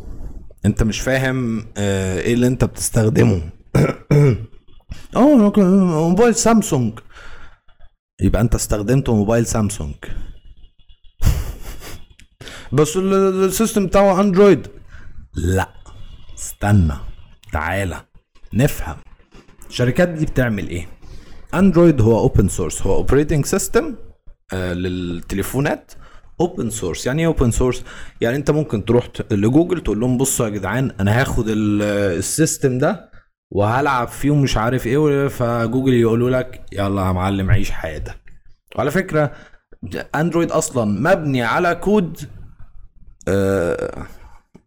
انت 0.66 0.84
مش 0.84 1.00
فاهم 1.02 1.66
آه، 1.78 2.20
إيه 2.20 2.34
اللي 2.34 2.48
انت 2.48 2.64
بتستخدمه. 2.66 3.42
آه 5.16 5.52
موبايل 5.58 6.36
سامسونج. 6.36 7.00
يبقى 8.22 8.42
انت 8.42 8.56
استخدمت 8.56 9.10
موبايل 9.10 9.46
سامسونج. 9.46 9.96
بس 12.74 12.98
ال- 12.98 13.14
ال- 13.14 13.44
ال 13.46 13.51
system 13.51 13.86
بتاعه 13.86 14.22
Android. 14.22 14.68
لا 15.36 15.70
استنى 16.40 16.94
تعالى 17.54 18.02
نفهم. 18.54 18.96
الشركات 19.70 20.10
دي 20.10 20.26
بتعمل 20.26 20.68
إيه؟ 20.70 20.88
Android 21.54 22.02
هو 22.02 22.20
open 22.20 22.48
source 22.48 22.82
هو 22.82 22.96
operating 22.96 23.46
system 23.46 23.96
للتليفونات. 24.54 25.92
open 26.42 26.70
source 26.70 27.06
يعني 27.08 27.22
إيه 27.22 27.28
open 27.28 27.52
source 27.52 27.84
يعني 28.22 28.36
أنت 28.38 28.52
ممكن 28.52 28.86
تروح 28.86 29.08
لجوجل 29.32 29.82
تقول 29.84 30.00
لهم 30.00 30.18
بصوا 30.18 30.46
يا 30.46 30.52
جدعان 30.52 30.92
أنا 31.00 31.22
هاخد 31.22 31.46
ال- 31.50 31.82
ال 32.18 32.26
system 32.26 32.78
ده 32.78 33.12
وهلعب 33.52 34.08
فيه 34.08 34.32
ومش 34.32 34.58
عارف 34.58 34.88
إيه 34.88 35.28
فجوجل 35.28 35.94
يقولوا 35.94 36.30
لك 36.30 36.66
يلا 36.72 37.06
يا 37.08 37.12
معلم 37.12 37.52
عيش 37.52 37.72
حياتك. 37.72 38.16
وعلى 38.76 38.92
فكرة 38.92 39.32
Android 40.16 40.52
أصلا 40.52 40.86
مبني 40.86 41.44
على 41.44 41.76
كود 41.76 42.30
آه 43.28 44.06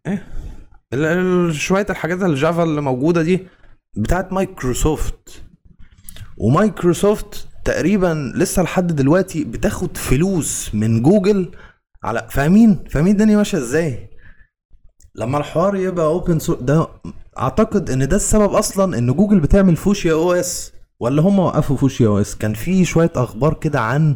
إيه 0.07 1.51
شوية 1.51 1.85
الحاجات 1.89 2.21
ال 2.23 2.31
Java 2.31 2.63
اللي 2.63 2.81
موجودة 2.81 3.21
دي 3.21 3.47
بتاعت 3.97 4.33
Microsoft. 4.33 5.43
و 6.37 6.48
Microsoft 6.48 7.47
تقريبا 7.69 8.31
لسه 8.35 8.63
لحد 8.63 8.95
دلوقتي 8.95 9.43
بتاخد 9.43 9.97
فلوس 9.97 10.75
من 10.75 11.01
جوجل 11.01 11.51
على 12.03 12.27
فاهمين؟ 12.31 12.83
فاهمين 12.89 13.11
الدنيا 13.11 13.37
ماشية 13.37 13.57
إزاي؟ 13.57 14.09
لما 15.15 15.37
الحوار 15.37 15.75
يبقى 15.75 16.05
open 16.05 16.39
source 16.39 16.61
ده 16.61 16.87
أعتقد 17.39 17.89
إن 17.89 18.07
ده 18.07 18.15
السبب 18.15 18.53
أصلا 18.53 18.97
إن 18.97 19.13
جوجل 19.13 19.39
بتعمل 19.39 19.75
Fuchsia 19.75 20.13
OS 20.13 20.71
ولا 20.99 21.21
هم 21.21 21.39
وقفوا 21.39 21.77
Fuchsia 21.77 22.07
OS؟ 22.07 22.35
كان 22.35 22.53
في 22.53 22.85
شوية 22.85 23.11
أخبار 23.15 23.53
كده 23.53 23.79
عن 23.79 24.15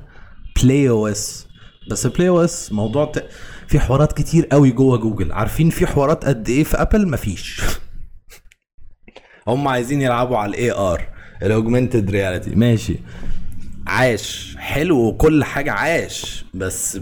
Play 0.61 0.89
OS. 0.89 1.47
بس 1.91 2.07
Play 2.07 2.29
OS 2.29 2.71
موضوع 2.71 3.05
ت... 3.05 3.25
في 3.67 3.79
حوارات 3.79 4.13
كتير 4.13 4.45
قوي 4.45 4.71
جوه 4.71 4.97
جوجل. 4.97 5.31
عارفين 5.31 5.69
في 5.69 5.87
حوارات 5.87 6.25
قد 6.25 6.49
إيه 6.49 6.63
في 6.63 6.81
Apple؟ 6.81 7.09
مفيش. 7.09 7.61
هم 9.47 9.67
عايزين 9.67 10.01
يلعبوا 10.01 10.37
على 10.37 10.49
ال 10.49 10.71
AR 10.71 11.07
ال 11.43 11.50
augmented 11.50 12.09
reality 12.09 12.55
ماشي. 12.55 12.99
عاش 13.87 14.55
حلو 14.59 15.07
وكل 15.07 15.43
حاجة 15.43 15.71
عاش 15.71 16.45
بس 16.53 16.99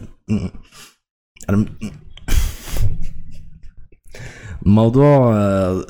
أنا 1.49 1.65
الموضوع 4.65 5.33
آه، 5.35 5.85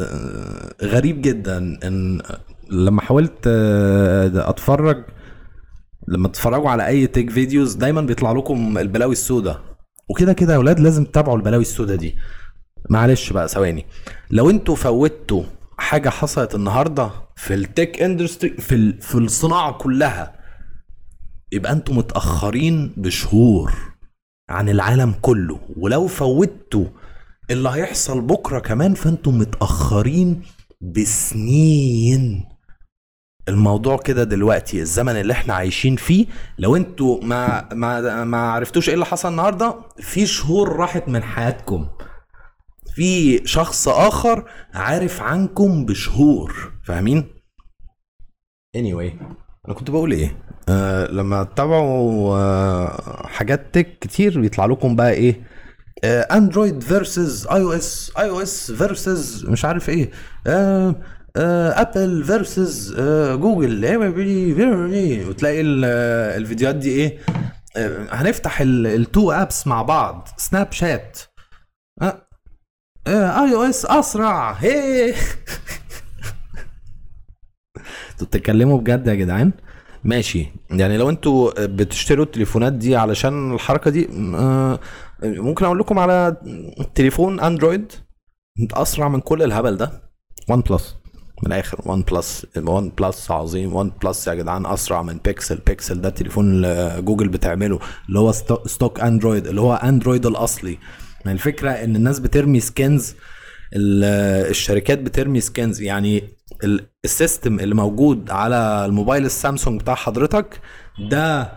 غريب 0.84 1.22
جدا 1.22 1.58
إن 1.88 2.22
لما 2.70 3.02
حاولت 3.02 3.34
آه، 3.48 4.50
أتفرج 4.50 5.04
لما 6.08 6.28
تتفرجوا 6.28 6.70
على 6.70 6.88
أي 6.88 7.08
tech 7.08 7.30
videos 7.30 7.74
دايما 7.74 8.02
بيطلع 8.02 8.32
لكم 8.32 8.78
البلاوي 8.78 9.12
السوداء. 9.12 9.62
وكده 10.10 10.34
كده 10.34 10.54
يا 10.54 10.58
أولاد 10.58 10.80
لازم 10.80 11.06
تتابعوا 11.06 11.38
البلاوي 11.38 11.62
السوداء 11.62 11.98
دي. 11.98 12.16
معلش 12.90 13.34
بقى 13.34 13.48
ثواني. 13.48 13.86
لو 14.32 14.50
أنتوا 14.50 14.76
فوتوا 14.76 15.44
حاجة 15.78 16.10
حصلت 16.10 16.56
النهارده 16.56 17.12
في 17.36 17.54
ال 17.54 17.63
tech 17.63 18.02
industry 18.02 18.50
في 18.50 18.94
في 19.02 19.16
الصناعة 19.16 19.72
كلها 19.72 20.41
يبقى 21.52 21.72
أنتوا 21.72 21.96
متأخرين 21.96 22.94
بشهور 22.98 23.74
عن 24.50 24.70
العالم 24.70 25.14
كله 25.22 25.60
ولو 25.78 26.08
فوتوا 26.08 26.86
اللي 27.50 27.70
هيحصل 27.70 28.22
بكرة 28.22 28.60
كمان 28.60 28.94
فانتوا 28.94 29.32
متأخرين 29.32 30.42
بسنين. 30.82 32.46
الموضوع 33.50 33.98
كده 33.98 34.24
دلوقتي 34.24 34.82
الزمن 34.82 35.16
اللي 35.16 35.34
إحنا 35.34 35.54
عايشين 35.54 35.96
فيه 35.96 36.26
لو 36.58 36.76
أنتوا 36.76 37.24
ما 37.24 37.74
ما 37.74 38.24
ما 38.24 38.38
عرفتوش 38.52 38.88
إيه 38.90 38.94
اللي 38.96 39.06
حصل 39.06 39.30
النهارده 39.30 39.76
في 40.00 40.26
شهور 40.26 40.76
راحت 40.76 41.08
من 41.10 41.24
حياتكم. 41.24 41.88
في 42.96 43.42
شخص 43.48 43.88
آخر 43.88 44.50
عارف 44.74 45.22
عنكم 45.22 45.86
بشهور 45.86 46.72
فاهمين؟ 46.84 47.24
Anyway 48.78 49.12
أنا 49.68 49.74
كنت 49.76 49.92
بقول 49.92 50.12
إيه؟ 50.12 50.51
آه 50.70 51.06
لما 51.12 51.44
تتابعوا 51.44 52.36
آه 52.38 53.28
حاجات 53.28 53.66
tech 53.74 54.00
كتير 54.00 54.42
بيطلع 54.42 54.66
لكم 54.66 54.96
بقى 54.96 55.12
إيه؟ 55.12 55.42
اندرويد 56.04 56.84
فيرسز 56.84 57.48
اي 57.48 57.62
أو 57.62 57.74
اس 57.74 58.12
اي 58.20 58.30
أو 58.30 58.42
اس 58.42 58.72
فيرسز 58.72 59.46
مش 59.46 59.66
عارف 59.66 59.90
إيه 59.90 60.12
Apple 61.38 62.24
versus 62.24 62.96
Google 63.36 63.82
وتلاقي 65.30 65.62
آه، 65.86 66.38
الفيديوهات 66.38 66.76
دي 66.76 66.90
إيه؟ 66.90 67.18
آه، 67.78 68.08
هنفتح 68.12 68.62
ال 68.62 68.79
two 68.79 69.32
apps 69.32 69.68
مع 69.68 69.82
بعض 69.82 70.28
Snapchat 70.38 71.20
iOS 73.08 73.86
أسرع 73.86 74.52
هي. 74.52 75.14
أنتوا 78.12 78.28
بتتكلموا 78.28 78.78
بجد 78.78 79.08
يا 79.08 79.14
جدعان؟ 79.16 79.52
ماشي. 80.04 80.48
يعني 80.70 80.98
لو 80.98 81.10
أنتوا 81.10 81.66
بتشتروا 81.66 82.26
التليفونات 82.26 82.74
دي 82.74 82.96
علشان 82.96 83.54
الحركة 83.54 83.92
دي 83.92 84.08
آه، 84.36 84.80
ممكن 85.24 85.66
أقول 85.66 85.80
لكم 85.80 86.00
على 86.00 86.36
تليفون 86.96 87.40
Android. 87.40 87.92
أسرع 88.74 89.08
من 89.10 89.20
كل 89.20 89.44
الهبل 89.44 89.78
ده. 89.78 90.02
OnePlus 90.50 90.96
من 91.44 91.52
الآخر 91.52 91.82
OnePlus 91.86 92.46
OnePlus 92.58 93.32
عظيم. 93.32 93.76
OnePlus 93.76 94.28
يا 94.28 94.34
جدعان 94.34 94.66
أسرع 94.66 95.02
من 95.02 95.18
Pixel 95.26 95.58
Pixel 95.68 96.02
ده 96.02 96.10
تليفون 96.10 96.62
جوجل 97.06 97.28
بتعمله 97.28 97.80
اللي 98.08 98.20
هو 98.20 98.32
sto- 98.32 98.68
stock 98.68 99.00
Android 99.00 99.48
اللي 99.48 99.62
هو 99.62 99.74
Android 99.74 100.26
الأصلي. 100.26 100.78
يعني 101.26 101.32
الفكرة 101.38 101.70
إن 101.72 101.96
الناس 101.96 102.20
بترمي 102.20 102.60
skins 102.60 103.16
ال- 103.76 104.50
الشركات 104.50 105.00
بترمي 105.00 105.42
skins 105.42 105.82
يعني 105.82 106.24
ال 107.06 107.13
system 107.13 107.60
اللي 107.60 107.76
موجود 107.76 108.30
على 108.30 108.86
الموبايل 108.86 109.26
السامسونج 109.26 109.82
بتاع 109.82 109.96
حضرتك 109.96 110.62
ده 111.10 111.52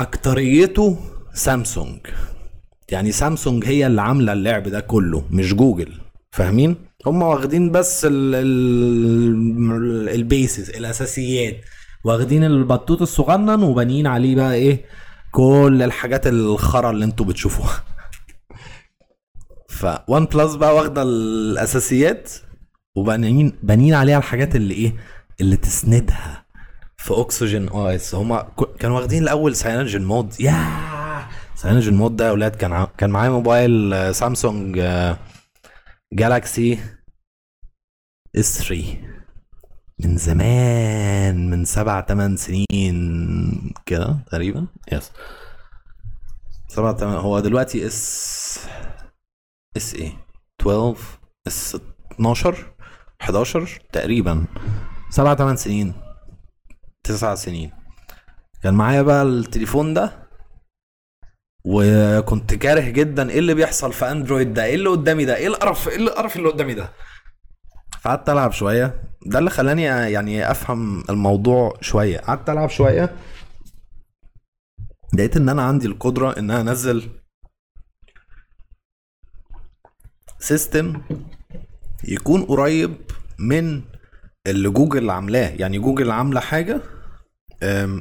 أكتريته 0.00 0.96
سامسونج. 1.34 2.00
يعني 2.90 3.12
سامسونج 3.12 3.64
هي 3.66 3.86
اللي 3.86 4.02
عاملة 4.02 4.32
اللعب 4.32 4.62
ده 4.68 4.80
كله 4.80 5.24
مش 5.30 5.54
جوجل. 5.54 5.92
فاهمين؟ 6.30 6.76
هم 7.06 7.22
واخدين 7.22 7.70
بس 7.72 8.04
ال 8.04 8.34
ال 8.34 10.08
ال 10.08 10.20
base 10.20 10.70
الأساسيات. 10.70 11.60
واخدين 12.04 12.44
البتاع 12.44 13.02
الصغنن 13.02 13.62
وبانيين 13.62 14.06
عليه 14.06 14.36
بقى 14.36 14.54
إيه 14.54 14.84
كل 15.32 15.82
الحاجات 15.82 16.26
الخرا 16.26 16.90
اللي 16.90 17.04
أنتوا 17.04 17.26
بتشوفوها. 17.26 17.84
وان 19.78 20.24
بلس 20.24 20.54
بقى 20.54 20.74
واخدة 20.76 21.02
الأساسيات. 21.02 22.30
وبانيين 23.00 23.52
بانيين 23.62 23.94
عليها 23.94 24.18
الحاجات 24.18 24.56
اللي 24.56 24.74
إيه؟ 24.74 24.92
اللي 25.40 25.56
تسندها. 25.56 26.44
في 26.96 27.14
Oxygen 27.20 27.68
OS 27.68 28.14
هما 28.14 28.48
كانوا 28.80 28.96
واخدين 29.00 29.22
الأول 29.22 29.56
CyanogenMod. 29.56 30.40
يا 30.40 30.54
CyanogenMod 31.54 32.16
ده 32.16 32.24
يا 32.24 32.30
أولاد. 32.30 32.56
كان 32.56 32.72
ع- 32.72 32.88
كان 32.98 33.10
معايا 33.10 33.30
موبايل 33.30 33.92
آه، 33.94 34.12
سامسونج 34.12 34.78
آه، 34.78 35.18
جالاكسي 36.12 36.78
S 38.36 38.58
3 38.62 38.84
من 40.04 40.16
زمان 40.16 41.50
من 41.50 41.64
سبع 41.64 42.00
تمن 42.00 42.36
سنين 42.36 43.72
كده 43.86 44.18
تقريبا. 44.30 44.66
يس 44.92 45.10
سبع 46.68 46.92
تمن 46.92 47.12
هو 47.14 47.40
دلوقتي 47.40 47.86
S 47.86 48.60
S 49.76 49.94
إيه؟ 49.94 50.12
12 50.60 50.96
S 51.46 51.76
12 52.12 52.72
11 53.22 53.80
تقريبا. 53.92 54.44
سبع 55.10 55.34
تمن 55.34 55.56
سنين. 55.56 55.94
تسع 57.02 57.34
سنين. 57.34 57.72
كان 58.62 58.74
معايا 58.74 59.02
بقى 59.02 59.22
التليفون 59.22 59.94
ده 59.94 60.28
وكنت 61.64 62.54
كاره 62.54 62.90
جدا 62.90 63.30
إيه 63.30 63.38
اللي 63.38 63.54
بيحصل 63.54 63.92
في 63.92 64.10
أندرويد 64.10 64.54
ده 64.54 64.64
إيه 64.64 64.74
اللي 64.74 64.88
قدامي 64.88 65.24
ده 65.24 65.36
إيه 65.36 65.46
القرف 65.46 65.88
إيه 65.88 65.96
القرف 65.96 66.36
اللي 66.36 66.48
قدامي 66.48 66.74
ده. 66.74 66.92
فقعدت 68.00 68.28
ألعب 68.28 68.52
شوية. 68.52 69.02
ده 69.26 69.38
اللي 69.38 69.50
خلاني 69.50 69.82
يعني 69.82 70.50
أفهم 70.50 71.04
الموضوع 71.10 71.78
شوية. 71.80 72.18
قعدت 72.18 72.50
ألعب 72.50 72.68
شوية. 72.70 73.16
لقيت 75.14 75.36
إن 75.36 75.48
أنا 75.48 75.62
عندي 75.62 75.86
القدرة 75.86 76.38
إن 76.38 76.50
أنا 76.50 76.60
أنزل 76.70 77.10
system 80.38 81.02
يكون 82.04 82.42
قريب 82.42 82.96
من 83.38 83.82
اللي 84.46 84.68
جوجل 84.68 85.10
عاملاه. 85.10 85.48
يعني 85.48 85.78
جوجل 85.78 86.10
عاملة 86.10 86.40
حاجة 86.40 86.80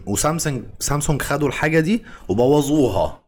وسامسونج 0.05 0.63
سامسونج 0.79 1.21
خدوا 1.21 1.47
الحاجة 1.47 1.79
دي 1.79 2.03
وبوظوها. 2.27 3.19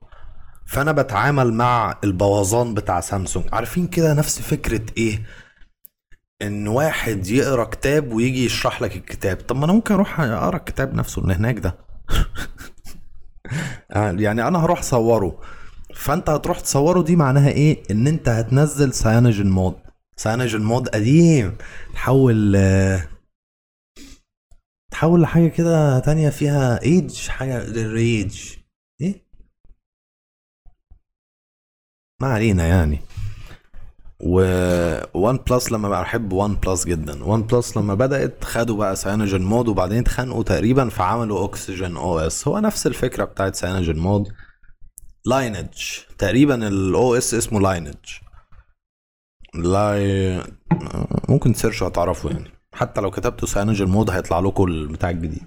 فأنا 0.67 0.91
بتعامل 0.91 1.53
مع 1.53 1.97
البوظان 2.03 2.73
بتاع 2.73 2.99
سامسونج. 2.99 3.45
عارفين 3.53 3.88
كده 3.88 4.13
نفس 4.13 4.41
فكرة 4.41 4.82
إيه؟ 4.97 5.19
إن 6.41 6.67
واحد 6.67 7.27
يقرأ 7.27 7.63
كتاب 7.63 8.13
ويجي 8.13 8.45
يشرح 8.45 8.82
لك 8.82 8.95
الكتاب. 8.95 9.38
طب 9.38 9.55
ما 9.55 9.65
أنا 9.65 9.73
ممكن 9.73 9.93
أروح 9.93 10.19
أقرأ 10.19 10.58
الكتاب 10.58 10.95
نفسه 10.95 11.21
اللي 11.21 11.34
هناك 11.34 11.60
ده. 11.60 11.77
يعني 14.23 14.47
أنا 14.47 14.65
هروح 14.65 14.79
أصوره. 14.79 15.41
فأنت 15.95 16.29
هتروح 16.29 16.60
تصوره 16.60 17.01
دي 17.01 17.15
معناها 17.15 17.49
إيه؟ 17.49 17.84
إن 17.91 18.08
أنت 18.08 18.29
هتنزل 18.29 18.93
CyanogenMod 18.93 19.76
CyanogenMod 20.19 20.89
قديم. 20.89 21.58
تحول 21.93 22.58
تحول 24.91 25.21
لحاجة 25.21 25.47
كده 25.47 25.99
تانية 25.99 26.29
فيها 26.29 26.82
edge 26.82 27.28
حاجة 27.27 27.71
rage 27.93 28.54
إيه؟ 29.01 29.25
ما 32.21 32.27
علينا 32.27 32.67
يعني. 32.67 32.99
و 34.19 34.36
وان 35.13 35.38
بلس 35.38 35.71
لما 35.71 35.89
بقى 35.89 36.01
بحب 36.01 36.34
وان 36.34 36.55
بلس 36.55 36.86
جدا. 36.86 37.23
وان 37.23 37.43
بلس 37.43 37.77
لما 37.77 37.93
بدأت 37.93 38.43
خدوا 38.43 38.77
بقى 38.77 38.95
CyanogenMod 38.95 39.67
وبعدين 39.67 39.97
اتخانقوا 39.99 40.43
تقريبا 40.43 40.89
فعملوا 40.89 41.39
Oxygen 41.39 41.98
OS 41.98 42.48
هو 42.47 42.60
نفس 42.60 42.88
الفكرة 42.88 43.23
بتاعت 43.25 43.55
CyanogenMod 43.56 44.34
Lineage 45.26 45.67
تقريبا 46.17 46.67
ال 46.67 47.15
OS 47.15 47.34
اسمه 47.34 47.62
لاينج 47.62 47.95
لاي 49.56 50.40
ممكن 51.30 51.54
ت 51.54 51.58
search 51.58 51.84
هتعرفوا 51.84 52.32
يعني. 52.32 52.52
حتى 52.74 53.02
لو 53.02 53.12
كتبتوا 53.12 53.48
CyanogenMod 53.48 54.10
هيطلع 54.10 54.40
لكم 54.40 54.64
البتاع 54.64 55.10
الجديد. 55.10 55.44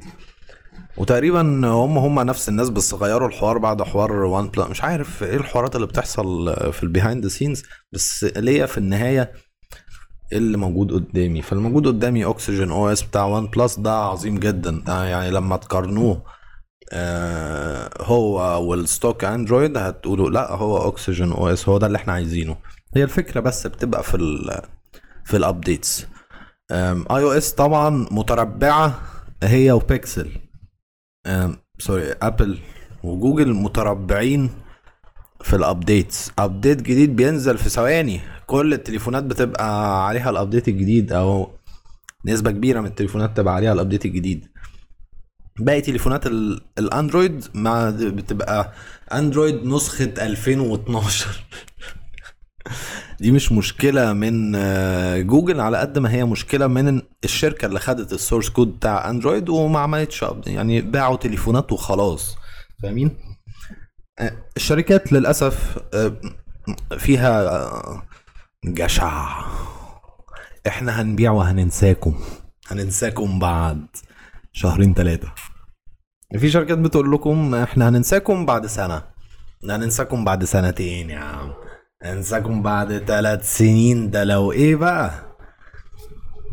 وتقريبا 0.97 1.41
هم 1.67 1.99
هم 1.99 2.21
نفس 2.21 2.49
الناس 2.49 2.69
بس 2.71 2.95
غيروا 2.95 3.29
الحوار 3.29 3.59
بعد 3.59 3.83
حوار 3.83 4.13
وان 4.13 4.49
بلس 4.49 4.67
مش 4.67 4.85
عارف 4.85 5.23
إيه 5.23 5.37
الحوارات 5.37 5.77
اللي 5.77 5.87
بتحصل 5.87 6.55
في 6.73 6.83
ال 6.83 6.89
behind 6.89 7.27
scenes 7.27 7.63
بس 7.93 8.25
ليا 8.25 8.67
في 8.67 8.79
النهاية 8.79 9.33
اللي 10.33 10.59
موجود 10.59 10.93
قدامي. 10.93 11.43
فالموجود 11.43 11.87
قدامي 11.87 12.25
Oxygen 12.25 12.71
OS 12.71 13.03
بتاع 13.03 13.25
وان 13.25 13.47
بلس 13.47 13.79
ده 13.79 13.93
عظيم 13.93 14.39
جدا. 14.39 14.83
يعني 14.89 15.31
لما 15.31 15.57
تقارنوه 15.57 16.23
آه، 16.93 17.91
هو 18.01 18.63
وال 18.71 18.86
stock 18.86 19.25
Android 19.25 19.77
هتقولوا 19.77 20.31
لا 20.31 20.53
هو 20.53 20.83
Oxygen 20.83 21.33
OS 21.33 21.69
هو 21.69 21.79
ده 21.79 21.87
اللي 21.87 21.97
إحنا 21.97 22.13
عايزينه. 22.13 22.57
هي 22.95 23.05
الفكرة 23.05 23.41
بس 23.41 23.67
بتبقى 23.67 24.03
في 24.03 24.15
ال 24.17 24.61
في 25.25 25.37
ال 25.37 25.45
updates 25.45 26.07
iOS 26.71 27.53
طبعا 27.53 27.91
متربعة 28.11 29.01
هي 29.43 29.73
وبيكسل 29.73 30.31
sorry 31.79 32.13
ابل 32.13 32.59
وجوجل 33.03 33.53
متربعين 33.55 34.51
في 35.41 35.57
ال 35.57 35.66
updates 35.66 36.31
update 36.39 36.83
جديد 36.83 37.17
بينزل 37.17 37.59
في 37.59 37.69
ثواني. 37.69 38.21
كل 38.47 38.73
التليفونات 38.73 39.25
بتبقى 39.25 40.07
عليها 40.07 40.31
ال 40.31 40.36
update 40.36 40.69
الجديد 40.69 41.13
أو 41.13 41.51
نسبة 42.27 42.51
كبيرة 42.51 42.81
من 42.81 42.87
التليفونات 42.87 43.37
تبقى 43.37 43.55
عليها 43.55 43.73
ال 43.73 43.77
update 43.77 44.05
الجديد. 44.05 44.49
باقي 45.59 45.81
تليفونات 45.81 46.27
ال- 46.27 46.61
الأندرويد 46.79 47.45
ما 47.55 47.91
بتبقى 47.91 48.73
أندرويد 49.13 49.67
نسخة 49.67 50.05
2012 50.19 51.45
دي 53.21 53.31
مش 53.31 53.53
مشكلة 53.53 54.13
من 54.13 54.55
آه، 54.57 55.21
جوجل 55.21 55.61
على 55.61 55.79
قد 55.79 55.99
ما 55.99 56.11
هي 56.13 56.25
مشكلة 56.25 56.67
من 56.67 57.03
الشركة 57.25 57.67
اللي 57.67 57.81
خدت 57.81 58.13
ال 58.13 58.18
source 58.18 58.49
code 58.49 58.77
بتاع 58.77 59.11
أندرويد 59.11 59.49
وما 59.49 59.79
عملتش. 59.81 60.25
يعني 60.47 60.81
باعوا 60.81 61.17
تليفونات 61.17 61.73
وخلاص. 61.73 62.37
فاهمين؟ 62.83 63.17
آه، 64.19 64.33
الشركات 64.57 65.13
للأسف 65.13 65.79
آه، 65.95 66.17
فيها 66.99 67.63
جشع. 68.65 69.45
إحنا 70.67 71.03
هنبيع 71.03 71.31
وهننساكم. 71.31 72.21
هننساكم 72.69 73.39
بعد 73.39 73.87
شهرين 74.53 74.95
ثلاثة 74.95 75.33
في 76.39 76.51
شركات 76.51 76.79
بتقول 76.79 77.13
لكم 77.13 77.55
إحنا 77.55 77.89
هننساكم 77.89 78.47
بعد 78.47 78.67
سنة. 78.67 79.03
هننساكم 79.71 80.25
بعد 80.25 80.45
سنتين 80.45 81.11
يا 81.11 81.19
عم. 81.19 81.53
هننساكم 82.03 82.63
بعد 82.63 82.99
ثلاث 82.99 83.57
سنين 83.57 84.11
ده 84.11 84.25
لو 84.25 84.53
إيه 84.53 84.77
بقى؟ 84.77 85.11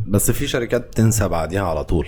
بس 0.08 0.32
في 0.32 0.48
شركات 0.48 0.94
تنسى 0.94 1.28
بعديها 1.28 1.64
على 1.64 1.84
طول. 1.84 2.08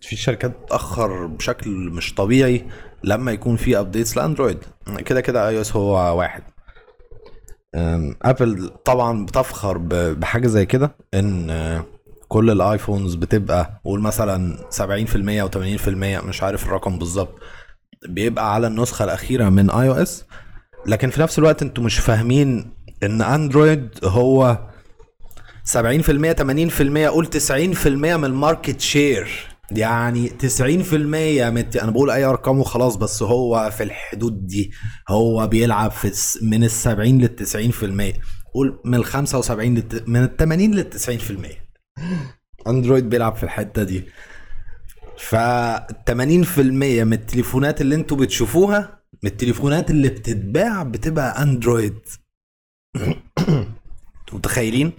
في 0.00 0.16
شركات 0.16 0.52
تأخر 0.68 1.26
بشكل 1.26 1.70
مش 1.70 2.14
طبيعي 2.14 2.66
لما 3.04 3.32
يكون 3.32 3.56
في 3.56 3.78
ابديتس 3.78 4.16
لأندرويد. 4.16 4.58
كده 5.06 5.20
كده 5.20 5.48
iOS 5.48 5.76
هو 5.76 6.18
واحد. 6.18 6.42
ابل 8.22 8.70
طبعا 8.84 9.26
بتفخر 9.26 9.78
بحاجة 10.12 10.46
زي 10.46 10.66
كده 10.66 10.96
إن 11.14 11.50
آه، 11.50 11.84
كل 12.28 12.50
ال 12.50 12.58
iPhones 12.58 13.14
بتبقى 13.14 13.80
قول 13.84 14.00
مثلا 14.00 14.56
70% 14.70 15.40
أو 15.40 15.48
80% 15.48 15.88
مش 16.24 16.42
عارف 16.42 16.64
الرقم 16.66 16.98
بالظبط 16.98 17.34
بيبقى 18.08 18.54
على 18.54 18.66
النسخة 18.66 19.04
الأخيرة 19.04 19.48
من 19.48 19.70
iOS 19.70 20.24
لكن 20.86 21.10
في 21.10 21.20
نفس 21.20 21.38
الوقت 21.38 21.62
أنتوا 21.62 21.84
مش 21.84 21.98
فاهمين 21.98 22.74
ان 23.02 23.22
اندرويد 23.22 23.88
هو 24.04 24.58
70% 25.72 25.72
80% 25.72 27.06
قول 27.08 27.26
90% 27.26 27.86
من 27.86 28.24
ال 28.24 28.32
market 28.32 28.80
share 28.80 29.28
يعني 29.70 30.28
90% 30.28 30.62
من 31.50 31.58
الت- 31.58 31.76
أنا 31.76 31.90
بقول 31.90 32.10
أي 32.10 32.24
أرقام 32.24 32.58
وخلاص 32.58 32.96
بس 32.96 33.22
هو 33.22 33.70
في 33.76 33.82
الحدود 33.82 34.46
دي. 34.46 34.70
هو 35.08 35.46
بيلعب 35.46 35.90
في 35.90 36.12
من 36.42 36.64
ال 36.64 36.70
70 36.70 37.18
لل 37.20 37.36
90% 37.36 38.18
قول 38.54 38.80
من 38.84 38.94
ال 38.94 39.04
75 39.04 39.74
لل 39.74 40.04
من 40.06 40.22
ال 40.22 40.36
80 40.36 40.74
لل 40.74 40.90
90% 40.90 42.68
اندرويد 42.68 43.08
بيلعب 43.08 43.36
في 43.36 43.42
الحتة 43.42 43.82
دي. 43.82 44.04
ف 45.18 45.34
80% 45.34 46.58
من 47.04 47.12
التليفونات 47.12 47.80
اللي 47.80 47.94
أنتوا 47.94 48.16
بتشوفوها 48.16 49.03
التليفونات 49.24 49.90
اللي 49.90 50.08
بتتباع 50.08 50.82
بتبقى 50.82 51.42
أندرويد. 51.42 51.98
أنتوا 53.48 54.38
متخيلين؟ 54.38 54.92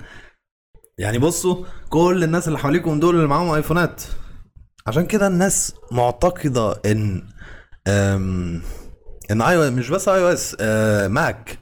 يعني 0.97 1.17
بصوا 1.19 1.65
كل 1.89 2.23
الناس 2.23 2.47
اللي 2.47 2.59
حواليكم 2.59 2.99
دول 2.99 3.15
اللي 3.15 3.27
معاهم 3.27 3.49
آيفونات. 3.49 4.03
عشان 4.87 5.05
كده 5.05 5.27
الناس 5.27 5.73
معتقدة 5.91 6.81
إن 6.85 7.23
إن 9.31 9.41
آي 9.41 9.71
مش 9.71 9.89
بس 9.89 10.07
iOS 10.07 10.55
Mac. 11.11 11.59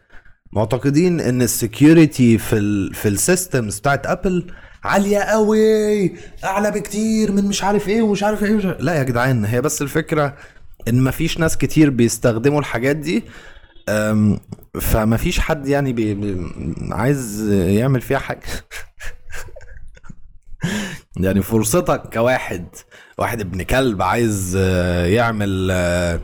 معتقدين 0.53 1.19
إن 1.21 1.41
ال 1.41 1.52
security 1.52 2.37
في 2.37 2.57
ال 2.57 2.93
في 2.93 3.07
ال 3.07 3.16
systems 3.16 3.79
بتاعت 3.79 4.05
أبل 4.07 4.51
عالية 4.83 5.19
قوي 5.19 6.15
أعلى 6.43 6.71
بكتير 6.71 7.31
من 7.31 7.45
مش 7.45 7.63
عارف 7.63 7.87
إيه 7.87 8.01
ومش 8.01 8.23
عارف 8.23 8.43
إيه 8.43 8.53
ومش 8.53 8.65
عارف. 8.65 8.79
لا 8.81 8.93
يا 8.95 9.03
جدعان 9.03 9.45
هي 9.45 9.61
بس 9.61 9.81
الفكرة 9.81 10.35
إن 10.87 11.03
مفيش 11.03 11.37
ناس 11.39 11.57
كتير 11.57 11.89
بيستخدموا 11.89 12.59
الحاجات 12.59 12.95
دي 12.95 13.23
أم، 13.89 14.39
فما 14.81 15.17
فيش 15.17 15.39
حد 15.39 15.67
يعني 15.67 15.93
بي 15.93 16.17
عايز 16.91 17.49
يعمل 17.51 18.01
فيها 18.01 18.19
حاجة. 18.19 18.39
يعني 21.17 21.41
فرصتك 21.41 22.13
كواحد 22.13 22.65
واحد 23.17 23.39
ابن 23.41 23.61
كلب 23.63 24.01
عايز 24.01 24.57
آه، 24.61 25.05
يعمل 25.05 25.67
آه، 25.71 26.19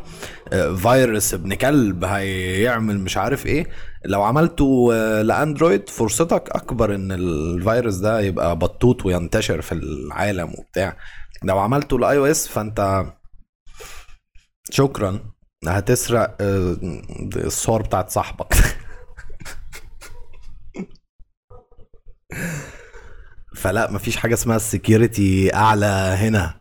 آه، 0.54 0.76
فيروس 0.76 1.34
ابن 1.34 1.54
كلب 1.54 2.04
هيعمل 2.06 3.00
مش 3.00 3.18
عارف 3.18 3.46
إيه 3.46 3.68
لو 4.06 4.24
عملته 4.24 4.94
لأندرويد 5.22 5.90
فرصتك 5.90 6.50
أكبر 6.52 6.96
إن 6.96 7.12
الفيروس 7.12 7.96
ده 7.96 8.20
يبقى 8.22 8.56
بطوط 8.56 9.06
وينتشر 9.06 9.62
في 9.62 9.72
العالم 9.72 10.54
وبتاع. 10.58 10.98
لو 11.44 11.60
عملته 11.60 12.00
لآي 12.00 12.18
أو 12.18 12.26
إس 12.26 12.48
فأنت 12.48 13.06
شكرا. 14.70 15.20
هتسرق 15.68 16.38
آه، 16.42 16.78
الصور 17.36 17.82
بتاعت 17.82 18.10
صاحبك. 18.10 18.54
فلا 23.56 23.92
مفيش 23.92 24.18
حاجة 24.18 24.34
اسمها 24.34 24.56
ال 24.56 24.67
security 24.67 25.56
أعلى 25.56 25.86
هنا. 26.20 26.60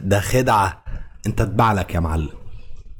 ده 0.00 0.20
خدعة. 0.20 0.84
انت 1.26 1.40
اتباع 1.40 1.72
لك 1.72 1.94
يا 1.94 2.00
معلم. 2.00 2.30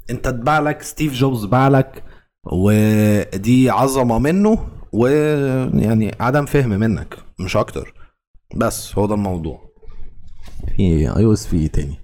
انت 0.09 0.27
اتباع 0.27 0.59
لك 0.59 0.81
ستيف 0.81 1.13
جوبز 1.13 1.45
باع 1.45 1.67
لك 1.67 2.03
ودي 2.51 3.69
عظمة 3.69 4.19
منه 4.19 4.67
ويعني 4.93 6.15
عدم 6.19 6.45
فهم 6.45 6.69
منك 6.69 7.17
مش 7.39 7.57
أكتر. 7.57 7.93
بس 8.55 8.97
هو 8.97 9.05
ده 9.05 9.13
الموضوع. 9.15 9.73
في 10.77 10.83
iOS 10.83 11.47
في 11.47 11.57
إيه 11.57 11.67
تاني؟ 11.67 12.02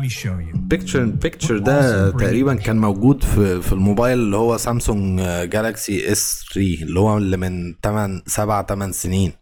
Me 0.00 0.08
show 0.08 0.38
you. 0.38 0.54
picture 0.68 1.02
in 1.02 1.18
picture 1.18 1.58
ده 1.58 2.10
تقريبا 2.10 2.54
كان 2.54 2.78
موجود 2.78 3.24
في 3.24 3.62
في 3.62 3.72
الموبايل 3.72 4.18
اللي 4.18 4.36
هو 4.36 4.56
سامسونج 4.56 5.20
جالاكسي 5.50 6.12
S 6.12 6.44
3 6.54 6.82
اللي 6.82 7.00
هو 7.00 7.16
اللي 7.18 7.36
من 7.36 7.74
8 7.82 8.22
7 8.26 8.66
8 8.66 8.92
سنين. 8.92 9.32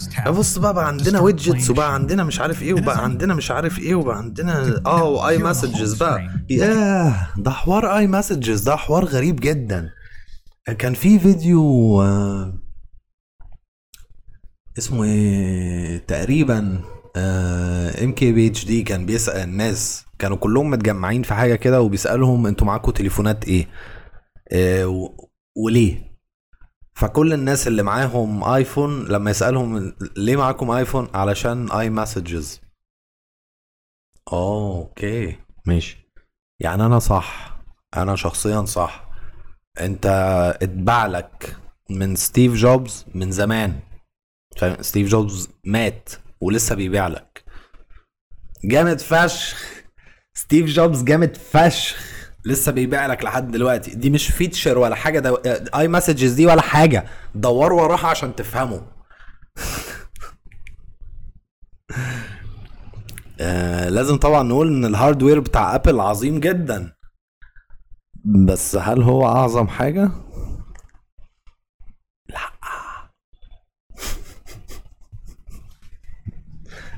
just 0.00 0.14
tap. 0.14 0.28
بص 0.28 0.58
بقى 0.58 0.74
بقى 0.74 0.86
عندنا 0.88 1.20
widgets 1.20 1.70
وبقى 1.70 1.94
عندنا 1.94 2.24
مش 2.24 2.40
عارف 2.40 2.62
إيه 2.62 2.74
وبقى 2.74 3.04
عندنا 3.04 3.34
مش 3.34 3.50
عارف 3.50 3.78
إيه 3.78 3.94
وبقى 3.94 4.16
عندنا 4.18 4.80
آه 4.86 5.04
و 5.04 5.38
iMessages 5.38 5.94
بقى. 5.94 6.28
ياه 6.50 7.28
ده 7.36 7.50
حوار 7.50 7.96
iMessages 7.96 8.62
ده 8.62 8.76
حوار 8.76 9.04
غريب 9.04 9.36
جدا. 9.40 9.90
كان 10.78 10.94
في 10.94 11.18
فيديو 11.18 12.02
آه، 12.02 12.54
اسمه 14.78 15.04
إيه؟ 15.04 15.98
تقريبا 15.98 16.80
ام 17.16 18.12
كي 18.12 18.32
بي 18.32 18.46
اتش 18.46 18.64
دي 18.64 18.82
كان 18.82 19.06
بيسأل 19.06 19.36
الناس 19.48 20.04
كانوا 20.18 20.36
كلهم 20.36 20.70
متجمعين 20.70 21.22
في 21.22 21.34
حاجة 21.34 21.54
كده 21.54 21.80
وبيسألهم 21.82 22.46
أنتوا 22.46 22.66
معاكم 22.66 22.90
تليفونات 22.90 23.44
إيه؟ 23.48 23.68
آه، 24.52 24.86
و- 24.86 25.23
وليه؟ 25.56 26.14
فكل 26.96 27.32
الناس 27.32 27.68
اللي 27.68 27.82
معاهم 27.82 28.44
iPhone 28.44 29.04
لما 29.04 29.30
يسألهم 29.30 29.96
ليه 30.16 30.36
معاكم 30.36 30.70
iPhone 30.70 31.08
علشان 31.14 31.70
iMessage 31.70 32.60
آه 34.32 34.78
okay. 34.78 35.36
ماشي. 35.66 36.10
يعني 36.60 36.86
أنا 36.86 36.98
صح. 36.98 37.58
أنا 37.96 38.16
شخصيا 38.16 38.64
صح. 38.64 39.10
أنت 39.80 40.06
اتباع 40.62 41.06
لك 41.06 41.56
من 41.90 42.16
ستيف 42.16 42.52
جوبز 42.52 43.06
من 43.14 43.30
زمان. 43.30 43.80
ستيف 44.80 45.08
جوبز 45.08 45.48
مات 45.64 46.10
ولسه 46.40 46.74
بيبيع 46.74 47.06
لك. 47.06 47.44
جامد 48.64 49.00
فشخ. 49.00 49.64
ستيف 50.34 50.66
جوبز 50.66 51.02
جامد 51.02 51.36
فشخ. 51.36 52.23
لسه 52.46 52.72
بيبيع 52.72 53.06
لك 53.06 53.24
لحد 53.24 53.50
دلوقتي. 53.50 53.94
دي 53.94 54.10
مش 54.10 54.28
feature 54.30 54.78
ولا 54.78 54.94
حاجة 54.94 55.18
ده 55.18 55.42
iMessage 55.74 56.32
دي 56.32 56.46
ولا 56.46 56.62
حاجة. 56.62 57.04
دوروا 57.34 57.82
وراها 57.82 58.06
عشان 58.06 58.36
تفهموا 58.36 58.80
آه 63.40 63.88
لازم 63.88 64.16
طبعا 64.16 64.42
نقول 64.42 64.68
إن 64.68 64.84
ال 64.84 64.90
hardware 64.90 65.40
بتاع 65.40 65.74
Apple 65.74 66.00
عظيم 66.00 66.40
جدا. 66.40 66.92
بس 68.24 68.76
هل 68.76 69.02
هو 69.02 69.26
أعظم 69.26 69.68
حاجة؟ 69.68 70.10
لا. 72.28 72.38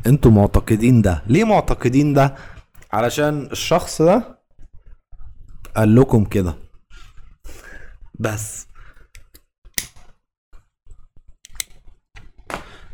أنتوا 0.07 0.31
معتقدين 0.31 1.03
ده. 1.03 1.23
ليه 1.27 1.45
معتقدين 1.45 2.15
ده؟ 2.15 2.35
علشان 2.93 3.47
الشخص 3.53 4.03
ده 4.03 4.36
قال 5.77 5.97
لكم 5.97 6.25
كده. 6.25 6.55
بس. 8.21 8.67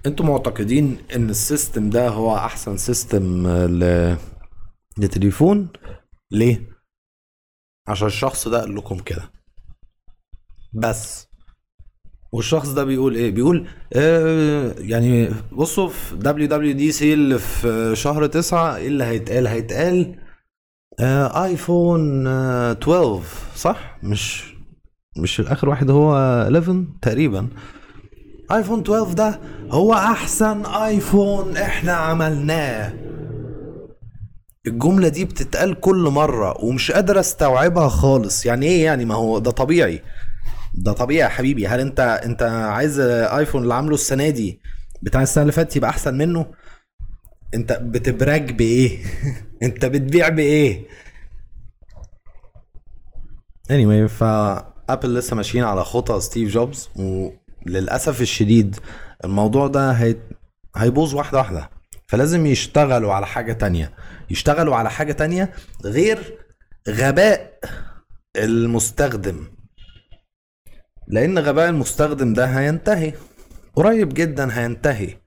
أنتوا 0.07 0.27
معتقدين 0.27 0.99
ان 1.15 1.31
ال 1.31 1.39
system 1.39 1.91
ده 1.91 2.09
هو 2.09 2.37
احسن 2.37 2.77
سيستم 2.77 3.47
ل... 3.49 4.17
لتليفون؟ 4.99 5.69
ليه؟ 6.31 6.69
عشان 7.89 8.07
الشخص 8.07 8.49
ده 8.49 8.61
قال 8.61 8.77
لكم 8.77 8.99
كده. 8.99 9.31
بس. 10.73 11.27
والشخص 12.33 12.69
ده 12.69 12.85
بيقول 12.85 13.15
إيه؟ 13.15 13.31
بيقول 13.31 13.69
آه 13.93 14.75
يعني 14.79 15.29
بصوا 15.53 15.89
في 15.89 16.17
WWDC 16.17 17.15
اللي 17.15 17.39
في 17.39 17.93
شهر 17.97 18.27
تسعة 18.27 18.77
إيه 18.77 18.89
اللي 18.89 19.05
هيتقال؟ 19.05 19.47
هيتقال 19.47 20.22
آه 21.01 21.45
iPhone 21.45 22.27
آه 22.27 22.73
12 22.73 23.21
صح؟ 23.57 23.99
مش 24.03 24.55
مش 25.17 25.41
الآخر 25.41 25.69
واحد 25.69 25.91
هو 25.91 26.15
11 26.43 26.85
تقريبا. 27.03 27.49
آيفون 28.53 28.81
12 28.81 29.13
ده 29.13 29.41
هو 29.71 29.95
أحسن 29.95 30.67
آيفون 30.67 31.57
إحنا 31.57 31.93
عملناه. 31.93 32.93
الجملة 34.67 35.09
دي 35.09 35.25
بتتقال 35.25 35.81
كل 35.81 36.03
مرة 36.11 36.65
ومش 36.65 36.91
قادر 36.93 37.21
أستوعبها 37.21 37.89
خالص. 37.89 38.47
يعني 38.47 38.67
إيه 38.67 38.85
يعني؟ 38.85 39.05
ما 39.05 39.15
هو 39.15 39.39
ده 39.39 39.51
طبيعي. 39.51 40.03
ده 40.75 40.93
طبيعي 40.93 41.21
يا 41.25 41.29
حبيبي. 41.29 41.67
هل 41.67 41.81
أنت 41.81 42.01
أنت 42.25 42.43
عايز 42.43 43.01
آيفون 43.01 43.63
اللي 43.63 43.75
عامله 43.75 43.95
السنة 43.95 44.29
دي 44.31 44.61
بتاع 45.03 45.23
السنة 45.23 45.43
اللي 45.43 45.53
فاتت 45.53 45.77
يبقى 45.77 45.91
أحسن 45.91 46.15
منه؟ 46.19 46.47
انت 47.55 47.73
بتبراج 47.73 48.53
بإيه؟ 48.53 49.05
انت 49.63 49.85
بتبيع 49.85 50.29
بإيه؟ 50.29 50.87
Anyway 53.73 54.07
ف 54.09 54.26
Apple 54.26 55.15
لسه 55.15 55.37
ماشيين 55.37 55.65
على 55.65 55.85
خطى 55.85 56.21
ستيف 56.21 56.51
جوبز 56.51 56.89
وللأسف 56.97 58.21
الشديد 58.21 58.77
الموضوع 59.25 59.67
ده 59.67 59.93
هي... 59.93 60.17
هيبوظ 60.77 61.15
واحدة 61.15 61.39
واحدة. 61.39 61.71
فلازم 62.09 62.47
يشتغلوا 62.47 63.15
على 63.15 63.27
حاجة 63.27 63.53
تانية. 63.53 63.93
يشتغلوا 64.31 64.77
على 64.77 64.91
حاجة 64.91 65.13
تانية 65.13 65.53
غير 65.85 66.39
غباء 66.89 67.59
المستخدم. 68.37 69.47
لأن 71.09 71.39
غباء 71.39 71.69
المستخدم 71.69 72.33
ده 72.33 72.47
هينتهي. 72.47 73.13
قريب 73.75 74.15
جدا 74.15 74.59
هينتهي. 74.59 75.22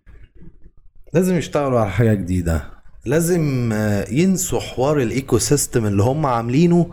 لازم 1.15 1.36
يشتغلوا 1.36 1.80
على 1.80 1.91
حاجة 1.91 2.13
جديدة. 2.13 2.71
لازم 3.06 3.73
آه، 3.73 4.06
ينسوا 4.12 4.60
حوار 4.60 4.99
ال 4.99 5.38
ecosystem 5.38 5.86
اللي 5.86 6.04
هم 6.04 6.25
عاملينه 6.25 6.91